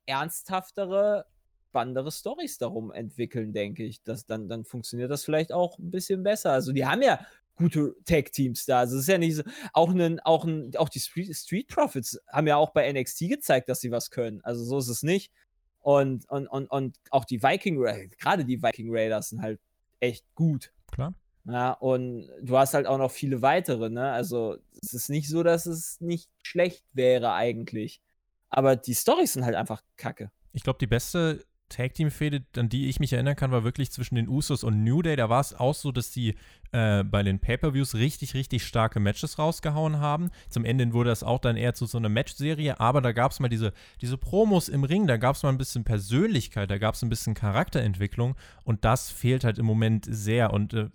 [0.06, 1.26] ernsthaftere,
[1.70, 4.04] spannendere Stories darum entwickeln, denke ich.
[4.04, 6.52] Das, dann, dann funktioniert das vielleicht auch ein bisschen besser.
[6.52, 7.20] Also, die haben ja
[7.56, 8.80] gute Tag-Teams da.
[8.80, 9.44] Also es ist ja nicht so,
[9.74, 13.70] auch, einen, auch, ein, auch die Street, Street Profits haben ja auch bei NXT gezeigt,
[13.70, 14.42] dass sie was können.
[14.44, 15.32] Also so ist es nicht.
[15.80, 17.78] Und, und, und, und auch die Viking,
[18.18, 19.60] gerade die Viking Raiders sind halt
[20.00, 20.72] echt gut.
[20.92, 21.14] Klar.
[21.46, 24.12] Ja, und du hast halt auch noch viele weitere, ne?
[24.12, 28.02] Also es ist nicht so, dass es nicht schlecht wäre eigentlich.
[28.50, 30.32] Aber die Storys sind halt einfach kacke.
[30.54, 31.44] Ich glaube, die beste
[31.74, 34.84] Tag Team Fehde, an die ich mich erinnern kann, war wirklich zwischen den Usos und
[34.84, 35.16] New Day.
[35.16, 36.36] Da war es auch so, dass die
[36.72, 40.30] äh, bei den Pay-per-Views richtig, richtig starke Matches rausgehauen haben.
[40.50, 43.40] Zum Ende wurde das auch dann eher zu so einer Matchserie, aber da gab es
[43.40, 46.96] mal diese, diese Promos im Ring, da gab es mal ein bisschen Persönlichkeit, da gab
[46.96, 50.54] es ein bisschen Charakterentwicklung und das fehlt halt im Moment sehr.
[50.54, 50.90] Und äh,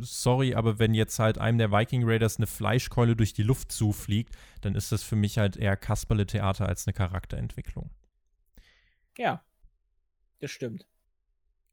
[0.00, 4.34] sorry, aber wenn jetzt halt einem der Viking Raiders eine Fleischkeule durch die Luft zufliegt,
[4.62, 7.90] dann ist das für mich halt eher Kasperle-Theater als eine Charakterentwicklung.
[9.16, 9.42] Ja,
[10.40, 10.86] das stimmt.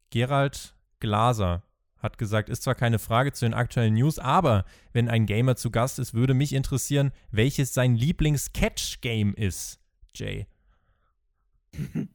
[0.10, 1.64] Gerald Glaser
[1.98, 5.72] hat gesagt, ist zwar keine Frage zu den aktuellen News, aber wenn ein Gamer zu
[5.72, 9.80] Gast ist, würde mich interessieren, welches sein Lieblings-Catch-Game ist,
[10.16, 10.48] Jay.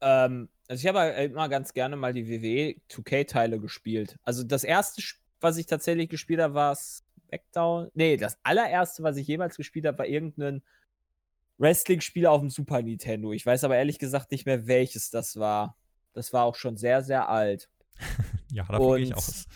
[0.00, 4.16] ähm, also ich habe halt immer ganz gerne mal die WWE 2K-Teile gespielt.
[4.22, 5.02] Also das erste,
[5.40, 7.90] was ich tatsächlich gespielt habe, war SmackDown.
[7.94, 10.62] Nee, das allererste, was ich jemals gespielt habe, war irgendein
[11.60, 13.32] Wrestling-Spiel auf dem Super Nintendo.
[13.32, 15.76] Ich weiß aber ehrlich gesagt nicht mehr, welches das war.
[16.14, 17.68] Das war auch schon sehr, sehr alt.
[18.50, 19.46] ja, davon gehe ich aus.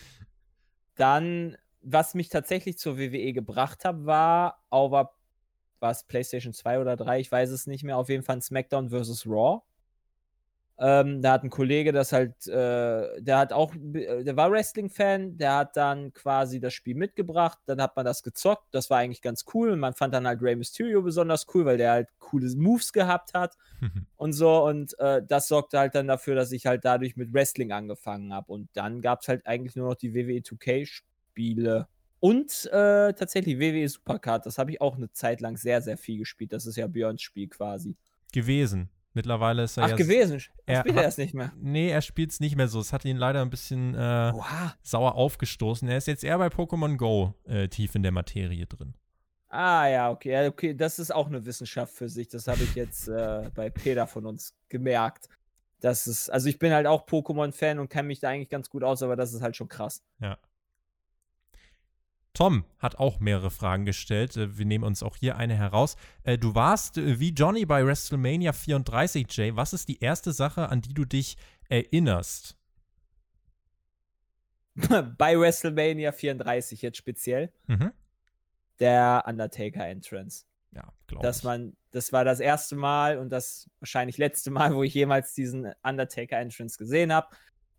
[0.95, 7.21] Dann, was mich tatsächlich zur WWE gebracht hat, war, war es PlayStation 2 oder 3,
[7.21, 9.27] ich weiß es nicht mehr, auf jeden Fall SmackDown vs.
[9.27, 9.63] Raw.
[10.77, 15.39] Ähm, da hat ein Kollege das halt, äh, der hat auch, äh, der war Wrestling-Fan,
[15.39, 19.23] der hat dann quasi das Spiel mitgebracht, dann hat man das gezockt, das war eigentlich
[19.23, 19.77] ganz cool.
[19.77, 23.57] Man fand dann halt Rey Mysterio besonders cool, weil der halt coole Moves gehabt hat
[24.17, 24.65] und so.
[24.65, 28.53] Und äh, das sorgte halt dann dafür, dass ich halt dadurch mit Wrestling angefangen habe.
[28.53, 31.87] Und dann gab es halt eigentlich nur noch die WWE 2K-Spiele.
[32.19, 36.19] Und äh, tatsächlich WWE Supercard, das habe ich auch eine Zeit lang sehr, sehr viel
[36.19, 36.53] gespielt.
[36.53, 37.97] Das ist ja Björns Spiel quasi.
[38.33, 38.89] Gewesen.
[39.15, 40.43] Mittlerweile ist er Ach, ja gewesen.
[40.67, 41.53] Er spielt er es nicht mehr.
[41.57, 42.81] Nee, er spielt es nicht mehr so.
[42.81, 44.33] Es hat ihn leider ein bisschen äh,
[44.83, 45.89] sauer aufgestoßen.
[45.89, 48.95] Er ist jetzt eher bei Pokémon Go äh, tief in der Materie drin.
[49.49, 50.49] Ah ja, okay.
[50.49, 50.75] okay.
[50.75, 52.27] Das ist auch eine Wissenschaft für sich.
[52.27, 55.29] Das habe ich jetzt äh, bei Peter von uns gemerkt.
[55.79, 58.83] Das ist, also ich bin halt auch Pokémon-Fan und kenne mich da eigentlich ganz gut
[58.83, 60.03] aus, aber das ist halt schon krass.
[60.19, 60.39] Ja.
[62.35, 64.37] Tom hat auch mehrere Fragen gestellt.
[64.37, 65.97] Äh, wir nehmen uns auch hier eine heraus.
[66.25, 69.57] Äh, du warst äh, wie Johnny bei WrestleMania 34, Jay.
[69.57, 71.37] Was ist die erste Sache, an die du dich
[71.69, 72.57] erinnerst?
[75.17, 77.53] bei WrestleMania 34 jetzt speziell.
[77.67, 77.93] Mhm.
[78.81, 80.47] Der Undertaker Entrance.
[80.73, 84.83] Ja, glaube Dass man, das war das erste Mal und das wahrscheinlich letzte Mal, wo
[84.83, 87.29] ich jemals diesen Undertaker Entrance gesehen habe.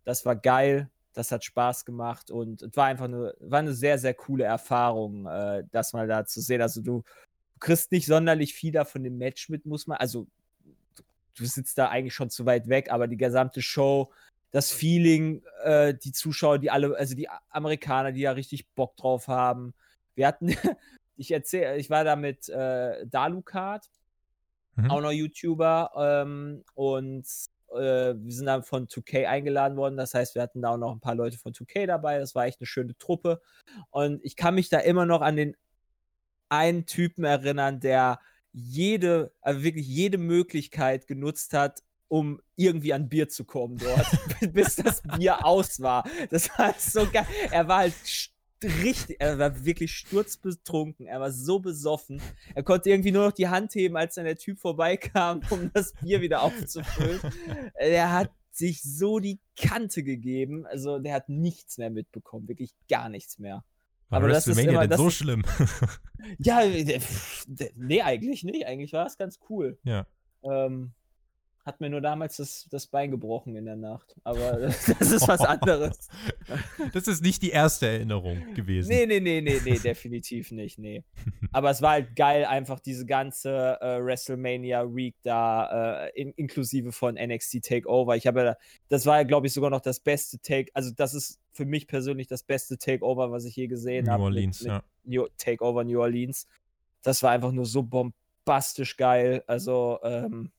[0.04, 3.98] Das war geil das hat Spaß gemacht und es war einfach eine, war eine sehr,
[3.98, 6.60] sehr coole Erfahrung, äh, das mal da zu sehen.
[6.60, 7.04] Also du,
[7.54, 10.26] du kriegst nicht sonderlich viel da von dem Match mit, muss man, also
[11.34, 14.12] du sitzt da eigentlich schon zu weit weg, aber die gesamte Show,
[14.50, 19.26] das Feeling, äh, die Zuschauer, die alle, also die Amerikaner, die da richtig Bock drauf
[19.26, 19.72] haben.
[20.16, 20.48] Wir hatten,
[21.16, 23.88] ich erzähle, ich war da mit äh, Dalukat,
[24.74, 24.90] mhm.
[24.90, 27.26] auch noch YouTuber, ähm, und
[27.76, 29.96] äh, wir sind dann von 2K eingeladen worden.
[29.96, 32.18] Das heißt, wir hatten da auch noch ein paar Leute von 2K dabei.
[32.18, 33.40] Das war echt eine schöne Truppe.
[33.90, 35.56] Und ich kann mich da immer noch an den
[36.48, 38.20] einen Typen erinnern, der
[38.52, 44.06] jede, also wirklich jede Möglichkeit genutzt hat, um irgendwie an Bier zu kommen dort,
[44.52, 46.08] bis das Bier aus war.
[46.30, 47.26] Das war so geil.
[47.50, 47.94] Er war halt
[48.62, 52.20] richtig, er war wirklich sturzbetrunken, er war so besoffen.
[52.54, 55.92] Er konnte irgendwie nur noch die Hand heben, als dann der Typ vorbeikam, um das
[55.94, 57.20] Bier wieder aufzufüllen.
[57.74, 63.08] er hat sich so die Kante gegeben, also der hat nichts mehr mitbekommen, wirklich gar
[63.08, 63.64] nichts mehr.
[64.08, 65.44] War Aber das ist immer, denn so schlimm?
[66.38, 66.60] ja,
[67.74, 68.66] nee, eigentlich nicht.
[68.66, 69.78] Eigentlich war es ganz cool.
[69.82, 70.06] Ja.
[70.44, 70.92] Ähm,
[71.66, 74.14] hat mir nur damals das, das Bein gebrochen in der Nacht.
[74.22, 76.08] Aber das, das ist was anderes.
[76.92, 78.88] Das ist nicht die erste Erinnerung gewesen.
[78.88, 81.02] Nee, nee, nee, nee, nee, definitiv nicht, nee.
[81.52, 86.92] Aber es war halt geil, einfach diese ganze äh, WrestleMania Week da, äh, in, inklusive
[86.92, 88.14] von NXT Takeover.
[88.14, 88.56] Ich habe ja,
[88.88, 91.88] das war ja, glaube ich, sogar noch das beste Take, also das ist für mich
[91.88, 94.20] persönlich das beste Takeover, was ich je gesehen habe.
[94.20, 95.22] New Orleans, mit, mit ja.
[95.22, 96.46] New, Takeover New Orleans.
[97.02, 99.42] Das war einfach nur so bombastisch geil.
[99.48, 100.52] Also, ähm,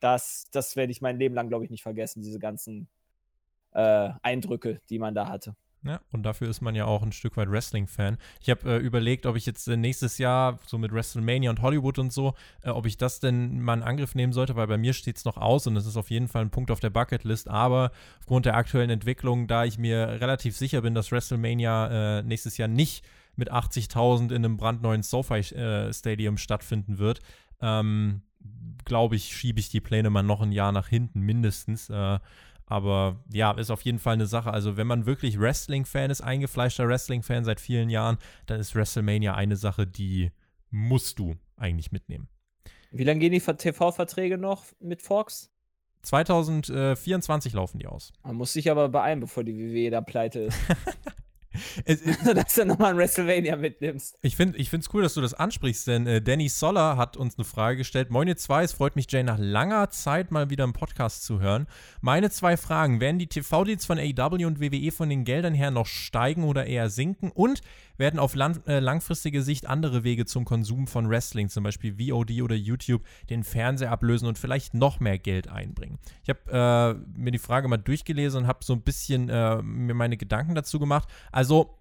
[0.00, 2.88] das, das werde ich mein Leben lang, glaube ich, nicht vergessen, diese ganzen
[3.72, 5.54] äh, Eindrücke, die man da hatte.
[5.86, 8.18] Ja, und dafür ist man ja auch ein Stück weit Wrestling-Fan.
[8.40, 12.00] Ich habe äh, überlegt, ob ich jetzt äh, nächstes Jahr so mit WrestleMania und Hollywood
[12.00, 14.94] und so, äh, ob ich das denn mal in Angriff nehmen sollte, weil bei mir
[14.94, 17.48] steht es noch aus und es ist auf jeden Fall ein Punkt auf der Bucketlist.
[17.48, 22.56] Aber aufgrund der aktuellen Entwicklung, da ich mir relativ sicher bin, dass WrestleMania äh, nächstes
[22.56, 23.04] Jahr nicht
[23.36, 27.20] mit 80.000 in einem brandneuen SoFi-Stadium äh, stattfinden wird,
[27.60, 28.22] ähm,
[28.84, 31.90] glaube ich, schiebe ich die Pläne mal noch ein Jahr nach hinten, mindestens.
[31.90, 32.18] Äh,
[32.66, 34.52] aber ja, ist auf jeden Fall eine Sache.
[34.52, 39.56] Also, wenn man wirklich Wrestling-Fan ist, eingefleischter Wrestling-Fan seit vielen Jahren, dann ist WrestleMania eine
[39.56, 40.32] Sache, die
[40.70, 42.28] musst du eigentlich mitnehmen.
[42.90, 45.50] Wie lange gehen die TV-Verträge noch mit Fox?
[46.02, 48.12] 2024 laufen die aus.
[48.22, 50.58] Man muss sich aber beeilen, bevor die WWE da pleite ist.
[52.34, 54.18] dass du nochmal ein WrestleMania mitnimmst.
[54.22, 57.44] Ich finde es cool, dass du das ansprichst, denn äh, Danny Soller hat uns eine
[57.44, 58.10] Frage gestellt.
[58.10, 61.40] Moin ihr zwei, es freut mich, Jay, nach langer Zeit mal wieder im Podcast zu
[61.40, 61.66] hören.
[62.00, 65.86] Meine zwei Fragen, werden die TV-Deals von AEW und WWE von den Geldern her noch
[65.86, 67.30] steigen oder eher sinken?
[67.30, 67.60] Und
[67.98, 72.42] werden auf lang, äh, langfristige Sicht andere Wege zum Konsum von Wrestling, zum Beispiel VOD
[72.42, 75.98] oder YouTube, den Fernseher ablösen und vielleicht noch mehr Geld einbringen?
[76.22, 79.94] Ich habe äh, mir die Frage mal durchgelesen und habe so ein bisschen äh, mir
[79.94, 81.08] meine Gedanken dazu gemacht.
[81.32, 81.76] Also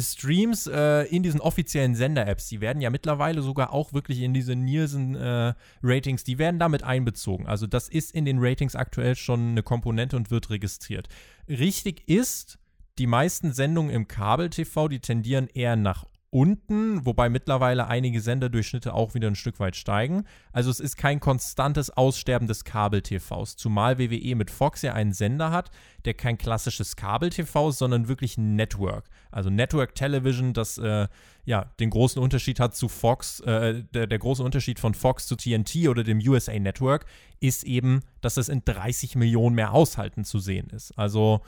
[0.00, 4.54] Streams äh, in diesen offiziellen Sender-Apps, die werden ja mittlerweile sogar auch wirklich in diese
[4.54, 7.46] Nielsen-Ratings, äh, die werden damit einbezogen.
[7.46, 11.08] Also das ist in den Ratings aktuell schon eine Komponente und wird registriert.
[11.48, 12.57] Richtig ist,
[12.98, 19.14] die meisten Sendungen im Kabel-TV, die tendieren eher nach unten, wobei mittlerweile einige Senderdurchschnitte auch
[19.14, 20.24] wieder ein Stück weit steigen.
[20.52, 25.50] Also es ist kein konstantes Aussterben des Kabel-TVs, zumal WWE mit Fox ja einen Sender
[25.50, 25.70] hat,
[26.04, 29.08] der kein klassisches Kabel-TV ist, sondern wirklich ein Network.
[29.30, 31.08] Also Network Television, das äh,
[31.46, 35.36] ja den großen Unterschied hat zu Fox, äh, der, der große Unterschied von Fox zu
[35.36, 37.06] TNT oder dem USA Network
[37.40, 40.98] ist eben, dass es in 30 Millionen mehr Haushalten zu sehen ist.
[40.98, 41.40] Also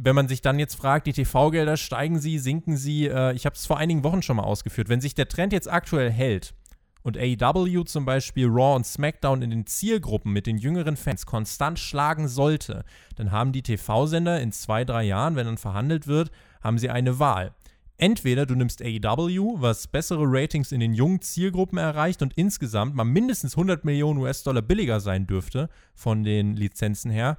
[0.00, 3.56] wenn man sich dann jetzt fragt, die TV-Gelder steigen sie, sinken sie, äh, ich habe
[3.56, 6.54] es vor einigen Wochen schon mal ausgeführt, wenn sich der Trend jetzt aktuell hält
[7.02, 11.78] und AEW zum Beispiel Raw und SmackDown in den Zielgruppen mit den jüngeren Fans konstant
[11.78, 12.84] schlagen sollte,
[13.16, 16.30] dann haben die TV-Sender in zwei, drei Jahren, wenn dann verhandelt wird,
[16.62, 17.52] haben sie eine Wahl.
[18.00, 23.04] Entweder du nimmst AEW, was bessere Ratings in den jungen Zielgruppen erreicht und insgesamt mal
[23.04, 27.38] mindestens 100 Millionen US-Dollar billiger sein dürfte von den Lizenzen her,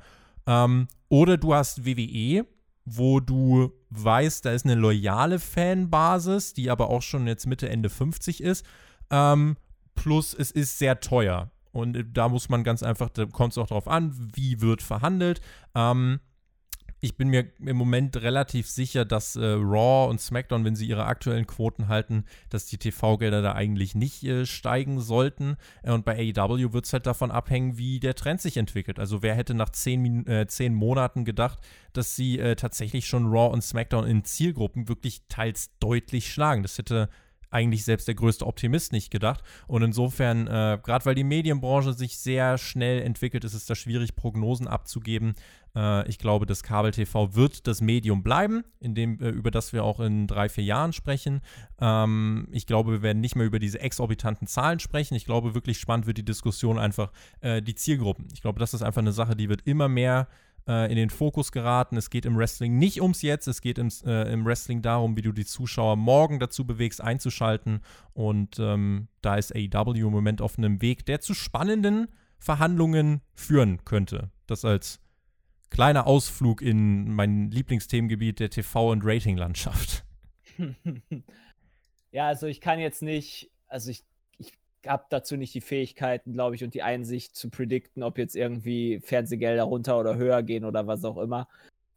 [0.49, 2.45] ähm, oder du hast WWE,
[2.83, 7.89] wo du weißt, da ist eine loyale Fanbasis, die aber auch schon jetzt Mitte, Ende
[7.89, 8.65] 50 ist.
[9.11, 9.57] Ähm,
[9.93, 11.51] plus es ist sehr teuer.
[11.71, 15.39] Und da muss man ganz einfach, da kommt es auch darauf an, wie wird verhandelt.
[15.75, 16.19] Ähm,
[17.01, 21.05] ich bin mir im Moment relativ sicher, dass äh, Raw und SmackDown, wenn sie ihre
[21.05, 25.55] aktuellen Quoten halten, dass die TV-Gelder da eigentlich nicht äh, steigen sollten.
[25.83, 28.99] Äh, und bei AEW wird es halt davon abhängen, wie der Trend sich entwickelt.
[28.99, 31.59] Also wer hätte nach zehn, äh, zehn Monaten gedacht,
[31.93, 36.63] dass sie äh, tatsächlich schon Raw und SmackDown in Zielgruppen wirklich teils deutlich schlagen.
[36.63, 37.09] Das hätte
[37.49, 39.43] eigentlich selbst der größte Optimist nicht gedacht.
[39.67, 44.15] Und insofern, äh, gerade weil die Medienbranche sich sehr schnell entwickelt, ist es da schwierig,
[44.15, 45.33] Prognosen abzugeben.
[45.75, 49.83] Äh, ich glaube, das Kabel-TV wird das Medium bleiben, in dem, äh, über das wir
[49.83, 51.41] auch in drei, vier Jahren sprechen.
[51.79, 55.15] Ähm, ich glaube, wir werden nicht mehr über diese exorbitanten Zahlen sprechen.
[55.15, 58.27] Ich glaube, wirklich spannend wird die Diskussion einfach äh, die Zielgruppen.
[58.33, 60.27] Ich glaube, das ist einfach eine Sache, die wird immer mehr
[60.89, 61.97] in den Fokus geraten.
[61.97, 65.21] Es geht im Wrestling nicht ums Jetzt, es geht im, äh, im Wrestling darum, wie
[65.21, 67.81] du die Zuschauer morgen dazu bewegst, einzuschalten.
[68.13, 72.07] Und ähm, da ist AEW im Moment auf einem Weg, der zu spannenden
[72.37, 74.31] Verhandlungen führen könnte.
[74.47, 74.99] Das als
[75.69, 80.05] kleiner Ausflug in mein Lieblingsthemengebiet der TV- und Ratinglandschaft.
[82.11, 84.03] Ja, also ich kann jetzt nicht, also ich
[84.89, 88.99] habe dazu nicht die Fähigkeiten, glaube ich, und die Einsicht zu predikten, ob jetzt irgendwie
[88.99, 91.47] Fernsehgelder runter oder höher gehen oder was auch immer.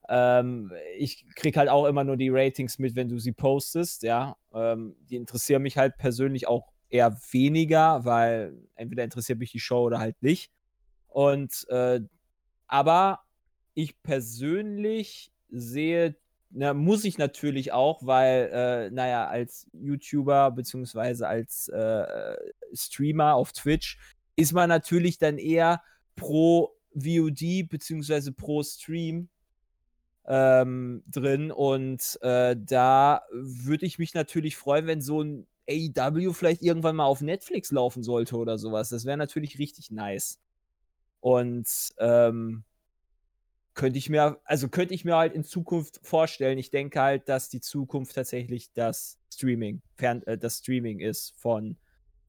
[0.08, 4.36] Ähm, ich kriege halt auch immer nur die Ratings mit, wenn du sie postest, ja.
[4.52, 9.82] Ähm, die interessieren mich halt persönlich auch eher weniger, weil entweder interessiert mich die Show
[9.82, 10.52] oder halt nicht.
[11.08, 12.00] Und äh,
[12.66, 13.20] aber
[13.74, 16.16] ich persönlich sehe
[16.54, 22.36] na, muss ich natürlich auch, weil, äh, naja, als YouTuber beziehungsweise als äh,
[22.74, 23.98] Streamer auf Twitch
[24.36, 25.82] ist man natürlich dann eher
[26.16, 29.28] pro VOD beziehungsweise pro Stream
[30.26, 36.62] ähm, drin und äh, da würde ich mich natürlich freuen, wenn so ein AEW vielleicht
[36.62, 38.88] irgendwann mal auf Netflix laufen sollte oder sowas.
[38.88, 40.38] Das wäre natürlich richtig nice.
[41.20, 42.64] Und ähm,
[43.74, 46.58] könnte ich mir, also könnte ich mir halt in Zukunft vorstellen.
[46.58, 51.76] Ich denke halt, dass die Zukunft tatsächlich das Streaming, fern, äh, das Streaming ist von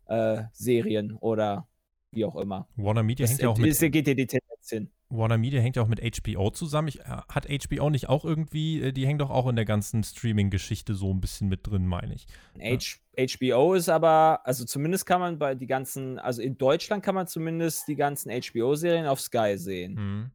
[0.06, 1.68] äh, Serien oder
[2.12, 2.68] wie auch immer.
[2.76, 3.78] Warner Media das, hängt ja auch mit.
[3.78, 4.90] geht dir die Tendenz hin.
[5.10, 6.88] Warner Media hängt ja auch mit HBO zusammen.
[6.88, 10.04] Ich, äh, hat HBO nicht auch irgendwie, äh, die hängt doch auch in der ganzen
[10.04, 12.26] Streaming-Geschichte so ein bisschen mit drin, meine ich.
[12.60, 12.98] H.
[13.16, 17.28] HBO ist aber, also zumindest kann man bei die ganzen, also in Deutschland kann man
[17.28, 19.94] zumindest die ganzen HBO-Serien auf Sky sehen.
[19.94, 20.32] Mhm.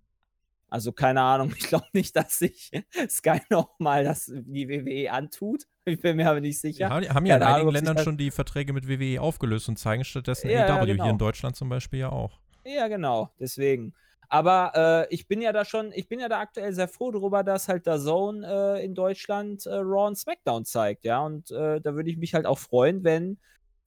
[0.69, 2.71] Also keine Ahnung, ich glaube nicht, dass sich
[3.09, 5.65] Sky nochmal das die WWE antut.
[5.85, 6.89] Ich bin mir aber nicht sicher.
[7.01, 10.51] Ja, haben ja in einigen Ländern schon die Verträge mit WWE aufgelöst und zeigen stattdessen
[10.51, 11.05] ja, AEW, ja, genau.
[11.05, 12.39] hier in Deutschland zum Beispiel ja auch.
[12.65, 13.95] Ja, genau, deswegen.
[14.29, 17.43] Aber äh, ich bin ja da schon, ich bin ja da aktuell sehr froh darüber,
[17.43, 21.25] dass halt der Zone äh, in Deutschland äh, Raw und SmackDown zeigt, ja.
[21.25, 23.39] Und äh, da würde ich mich halt auch freuen, wenn,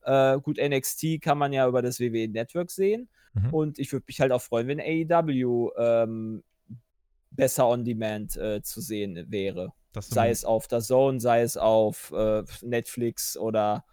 [0.03, 3.07] äh, gut, NXT kann man ja über das WWE Network sehen.
[3.33, 3.53] Mhm.
[3.53, 6.43] Und ich würde mich halt auch freuen, wenn AEW ähm,
[7.31, 9.73] besser on Demand äh, zu sehen wäre.
[9.99, 13.83] sei es auf der Zone, sei es auf äh, Netflix oder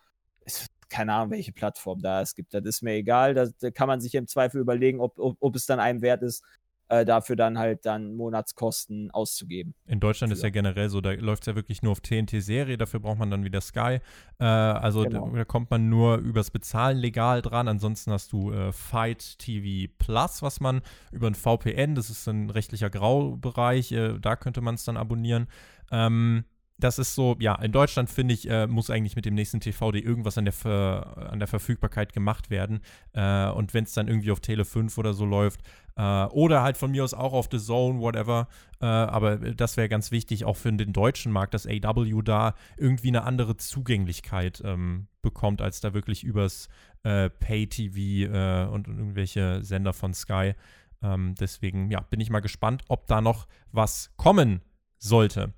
[0.88, 2.54] keine Ahnung, welche Plattform da es gibt.
[2.54, 3.34] Das ist mir egal.
[3.34, 6.22] Da, da kann man sich im Zweifel überlegen, ob, ob, ob es dann einem wert
[6.22, 6.42] ist,
[6.88, 9.74] äh, dafür dann halt dann Monatskosten auszugeben.
[9.86, 10.36] In Deutschland für.
[10.36, 13.30] ist ja generell so, da läuft es ja wirklich nur auf TNT-Serie, dafür braucht man
[13.30, 14.00] dann wieder Sky.
[14.38, 15.28] Äh, also genau.
[15.28, 17.68] da, da, kommt man nur übers Bezahlen legal dran.
[17.68, 20.80] Ansonsten hast du äh, Fight TV Plus, was man
[21.12, 25.46] über ein VPN, das ist ein rechtlicher Graubereich, äh, da könnte man es dann abonnieren.
[25.90, 26.44] Ähm,
[26.78, 29.98] das ist so, ja, in Deutschland finde ich, äh, muss eigentlich mit dem nächsten TVD
[29.98, 32.80] irgendwas an der, Ver an der Verfügbarkeit gemacht werden.
[33.12, 35.60] Äh, und wenn es dann irgendwie auf Tele 5 oder so läuft,
[35.96, 38.46] äh, oder halt von mir aus auch auf The Zone, whatever.
[38.80, 43.08] Äh, aber das wäre ganz wichtig, auch für den deutschen Markt, dass AW da irgendwie
[43.08, 46.68] eine andere Zugänglichkeit ähm, bekommt, als da wirklich übers
[47.02, 50.54] äh, Pay-TV äh, und, und, irgendwelche Sender von Sky.
[51.02, 54.62] Ähm, deswegen, ja, bin ich mal gespannt, ob da noch was kommen
[54.98, 55.52] sollte.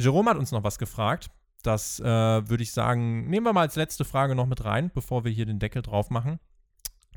[0.00, 1.30] Jerome hat uns noch was gefragt.
[1.62, 5.24] Das äh, würde ich sagen, nehmen wir mal als letzte Frage noch mit rein, bevor
[5.24, 6.40] wir hier den Deckel drauf machen.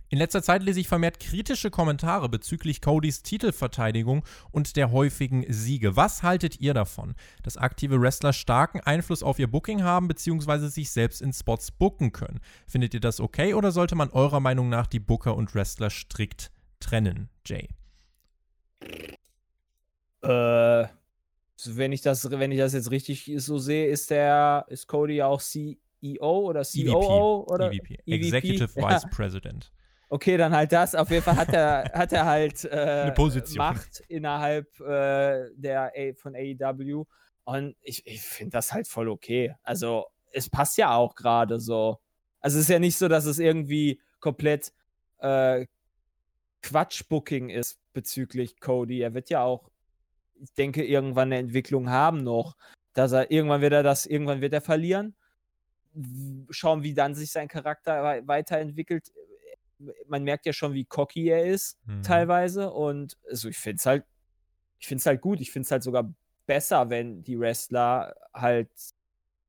[0.10, 5.96] In letzter Zeit lese ich vermehrt kritische Kommentare bezüglich Codys Titelverteidigung und der häufigen Siege.
[5.96, 10.68] Was haltet ihr davon, dass aktive Wrestler starken Einfluss auf ihr Booking haben bzw.
[10.68, 12.42] sich selbst in Spots booken können?
[12.68, 16.52] Findet ihr das okay oder sollte man eurer Meinung nach die Booker und Wrestler strikt
[16.80, 17.70] trennen, Jay?
[20.22, 20.88] Äh,
[21.66, 25.42] wenn ich das, wenn ich das jetzt richtig so sehe, ist der, ist Cody auch
[25.42, 25.78] CEO
[26.22, 27.54] oder COO EVP.
[27.54, 27.94] oder EVP.
[28.06, 28.12] EVP?
[28.14, 28.90] Executive ja.
[28.90, 29.72] Vice President.
[30.10, 30.94] Okay, dann halt das.
[30.94, 33.12] Auf jeden Fall hat er, hat er halt äh,
[33.56, 37.06] Macht innerhalb äh, der A von AEW.
[37.46, 39.56] Und ich, ich finde das halt voll okay.
[39.64, 42.00] Also, es passt ja auch gerade so.
[42.42, 44.72] Also, es ist ja nicht so, dass es irgendwie komplett
[45.18, 45.66] äh,
[46.62, 49.02] Quatsch-Booking ist bezüglich Cody.
[49.02, 49.72] Er wird ja auch
[50.44, 52.56] ich denke, irgendwann eine Entwicklung haben noch.
[52.94, 55.16] Dass er, irgendwann wird er das, irgendwann wird er verlieren.
[56.50, 59.12] Schauen, wie dann sich sein Charakter weiterentwickelt.
[60.08, 62.04] Man merkt ja schon, wie cocky er ist, mhm.
[62.04, 62.72] teilweise.
[62.72, 64.06] Und also ich finde es halt,
[64.80, 65.42] ich finde es halt gut.
[65.42, 66.14] Ich finde es halt sogar
[66.46, 68.70] besser, wenn die Wrestler halt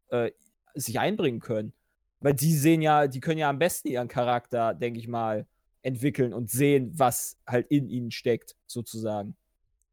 [0.08, 0.30] äh,
[0.74, 1.72] sich einbringen können.
[2.20, 5.46] Weil die sehen ja, die können ja am besten ihren Charakter, denke ich mal,
[5.82, 9.36] entwickeln und sehen, was halt in ihnen steckt, sozusagen.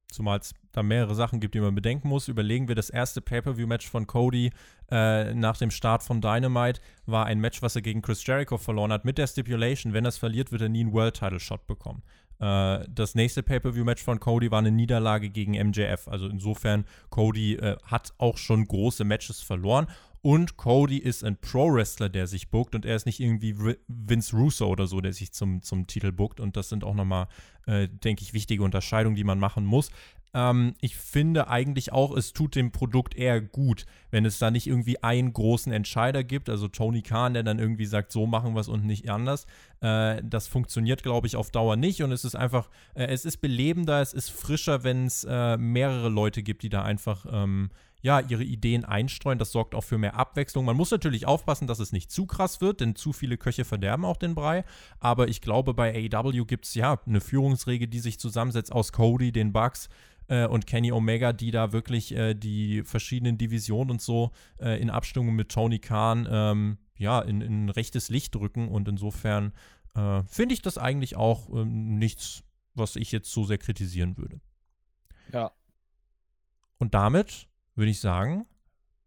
[0.10, 2.28] Zumal es da mehrere Sachen gibt, die man bedenken muss.
[2.28, 4.52] Überlegen wir, das erste Pay-Per-View-Match von Cody
[4.90, 8.92] äh, nach dem Start von Dynamite war ein Match, was er gegen Chris Jericho verloren
[8.92, 12.04] hat, mit der Stipulation, wenn er es verliert, wird er nie einen World-Title-Shot bekommen.
[12.40, 16.08] Äh, das nächste Pay-Per-View-Match von Cody war eine Niederlage gegen MJF.
[16.08, 19.88] Also insofern, Cody äh, hat auch schon große Matches verloren.
[20.24, 23.56] Und Cody ist ein Pro-Wrestler, der sich bookt und er ist nicht irgendwie
[23.88, 26.40] Vince Russo oder so, der sich zum, zum Titel bookt.
[26.40, 27.28] Und das sind auch nochmal,
[27.66, 29.90] äh, denke ich, wichtige Unterscheidungen, die man machen muss.
[30.34, 34.68] Ähm, ich finde eigentlich auch, es tut dem Produkt eher gut, wenn es da nicht
[34.68, 38.62] irgendwie einen großen Entscheider gibt, also Tony Khan, der dann irgendwie sagt, so machen wir
[38.62, 39.46] es und nicht anders.
[39.82, 43.38] Äh, das funktioniert, glaube ich, auf Dauer nicht und es ist einfach, äh, es ist
[43.38, 47.70] belebender, es ist frischer, wenn es äh, mehrere Leute gibt, die da einfach ähm,
[48.02, 49.40] ja, ihre Ideen einstreuen.
[49.40, 50.66] Das sorgt auch für mehr Abwechslung.
[50.66, 54.06] Man muss natürlich aufpassen, dass es nicht zu krass wird, denn zu viele Köche verderben
[54.06, 54.64] auch den Brei.
[55.00, 59.32] Aber ich glaube, bei AEW gibt es ja eine Führungsregel, die sich zusammensetzt aus Cody,
[59.32, 59.90] den Bugs,
[60.28, 64.90] äh, und Kenny Omega, die da wirklich äh, die verschiedenen Divisionen und so äh, in
[64.90, 68.68] Abstimmung mit Tony Khan ähm, ja, in, in rechtes Licht drücken.
[68.68, 69.54] Und insofern
[69.96, 72.44] äh, finde ich das eigentlich auch ähm, nichts,
[72.74, 74.40] was ich jetzt so sehr kritisieren würde.
[75.34, 75.52] Ja.
[76.78, 78.46] Und damit würde ich sagen,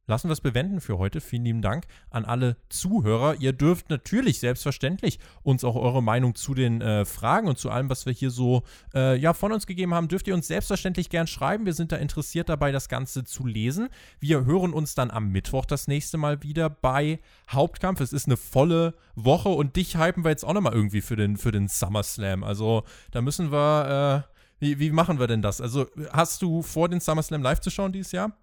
[0.07, 1.21] lassen wir es bewenden für heute.
[1.21, 3.37] Vielen lieben Dank an alle Zuhörer.
[3.41, 7.89] Ihr dürft natürlich selbstverständlich uns auch eure Meinung zu den äh, Fragen und zu allem,
[7.91, 8.63] was wir hier so
[8.95, 11.67] äh, ja, von uns gegeben haben, dürft ihr uns selbstverständlich gern schreiben.
[11.67, 13.89] Wir sind da interessiert dabei, das Ganze zu lesen.
[14.21, 18.01] Wir hören uns dann am Mittwoch das nächste Mal wieder bei Hauptkampf.
[18.01, 21.37] Es ist eine volle Woche und dich hypen wir jetzt auch nochmal irgendwie für den,
[21.37, 22.45] für den SummerSlam.
[22.45, 24.35] Also da müssen wir, äh,
[24.65, 25.61] wie, wie machen wir denn das?
[25.61, 28.37] Also hast du vor, den SummerSlam live zu schauen dieses Jahr?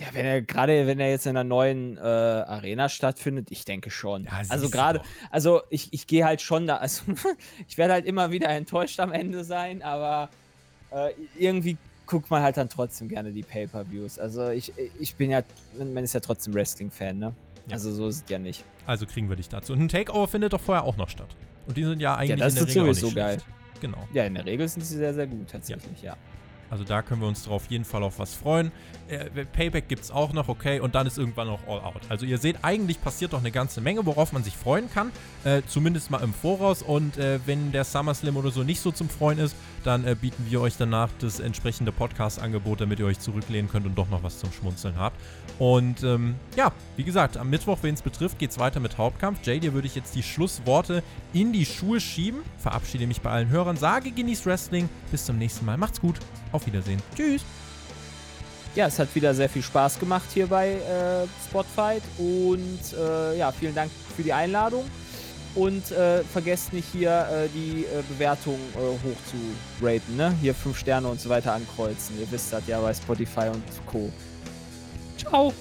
[0.00, 3.90] Ja, wenn er gerade, wenn er jetzt in einer neuen äh, Arena stattfindet, ich denke
[3.90, 4.24] schon.
[4.24, 7.02] Ja, also gerade, also ich, ich gehe halt schon da, also
[7.68, 10.30] ich werde halt immer wieder enttäuscht am Ende sein, aber
[10.90, 11.76] äh, irgendwie
[12.06, 14.18] guckt man halt dann trotzdem gerne die Pay-Per-Views.
[14.18, 15.42] Also ich, ich bin ja,
[15.78, 17.34] man ist ja trotzdem Wrestling-Fan, ne?
[17.66, 17.74] Ja.
[17.74, 18.64] Also so ist es ja nicht.
[18.86, 19.74] Also kriegen wir dich dazu.
[19.74, 21.28] Und ein Takeover findet doch vorher auch noch statt.
[21.66, 23.38] Und die sind ja eigentlich ja, das in der ist Regel sowieso geil.
[23.82, 24.08] Genau.
[24.14, 26.12] Ja, in der Regel sind sie sehr, sehr gut, tatsächlich, ja.
[26.12, 26.18] ja.
[26.70, 28.70] Also da können wir uns drauf jeden Fall auf was freuen.
[29.08, 32.02] Äh, Payback gibt es auch noch, okay, und dann ist irgendwann noch All Out.
[32.08, 35.10] Also ihr seht, eigentlich passiert doch eine ganze Menge, worauf man sich freuen kann.
[35.44, 36.82] Äh, zumindest mal im Voraus.
[36.82, 40.46] Und äh, wenn der SummerSlam oder so nicht so zum Freuen ist, dann äh, bieten
[40.48, 44.38] wir euch danach das entsprechende Podcast-Angebot, damit ihr euch zurücklehnen könnt und doch noch was
[44.38, 45.20] zum Schmunzeln habt.
[45.58, 49.40] Und ähm, ja, wie gesagt, am Mittwoch, wen es betrifft, geht es weiter mit Hauptkampf.
[49.44, 51.02] Jay, dir würde ich jetzt die Schlussworte
[51.32, 52.40] in die Schuhe schieben.
[52.58, 54.88] Verabschiede mich bei allen Hörern, sage genießt Wrestling.
[55.10, 55.76] Bis zum nächsten Mal.
[55.76, 56.16] Macht's gut.
[56.52, 57.00] Auf Wiedersehen.
[57.16, 57.42] Tschüss.
[58.74, 63.50] Ja, es hat wieder sehr viel Spaß gemacht hier bei äh, Spotfight und äh, ja,
[63.50, 64.84] vielen Dank für die Einladung.
[65.54, 70.32] Und äh, vergesst nicht hier äh, die äh, Bewertung äh, hoch zu raten, ne?
[70.40, 72.20] Hier 5 Sterne und so weiter ankreuzen.
[72.20, 74.10] Ihr wisst das ja bei Spotify und Co.
[75.18, 75.52] Ciao!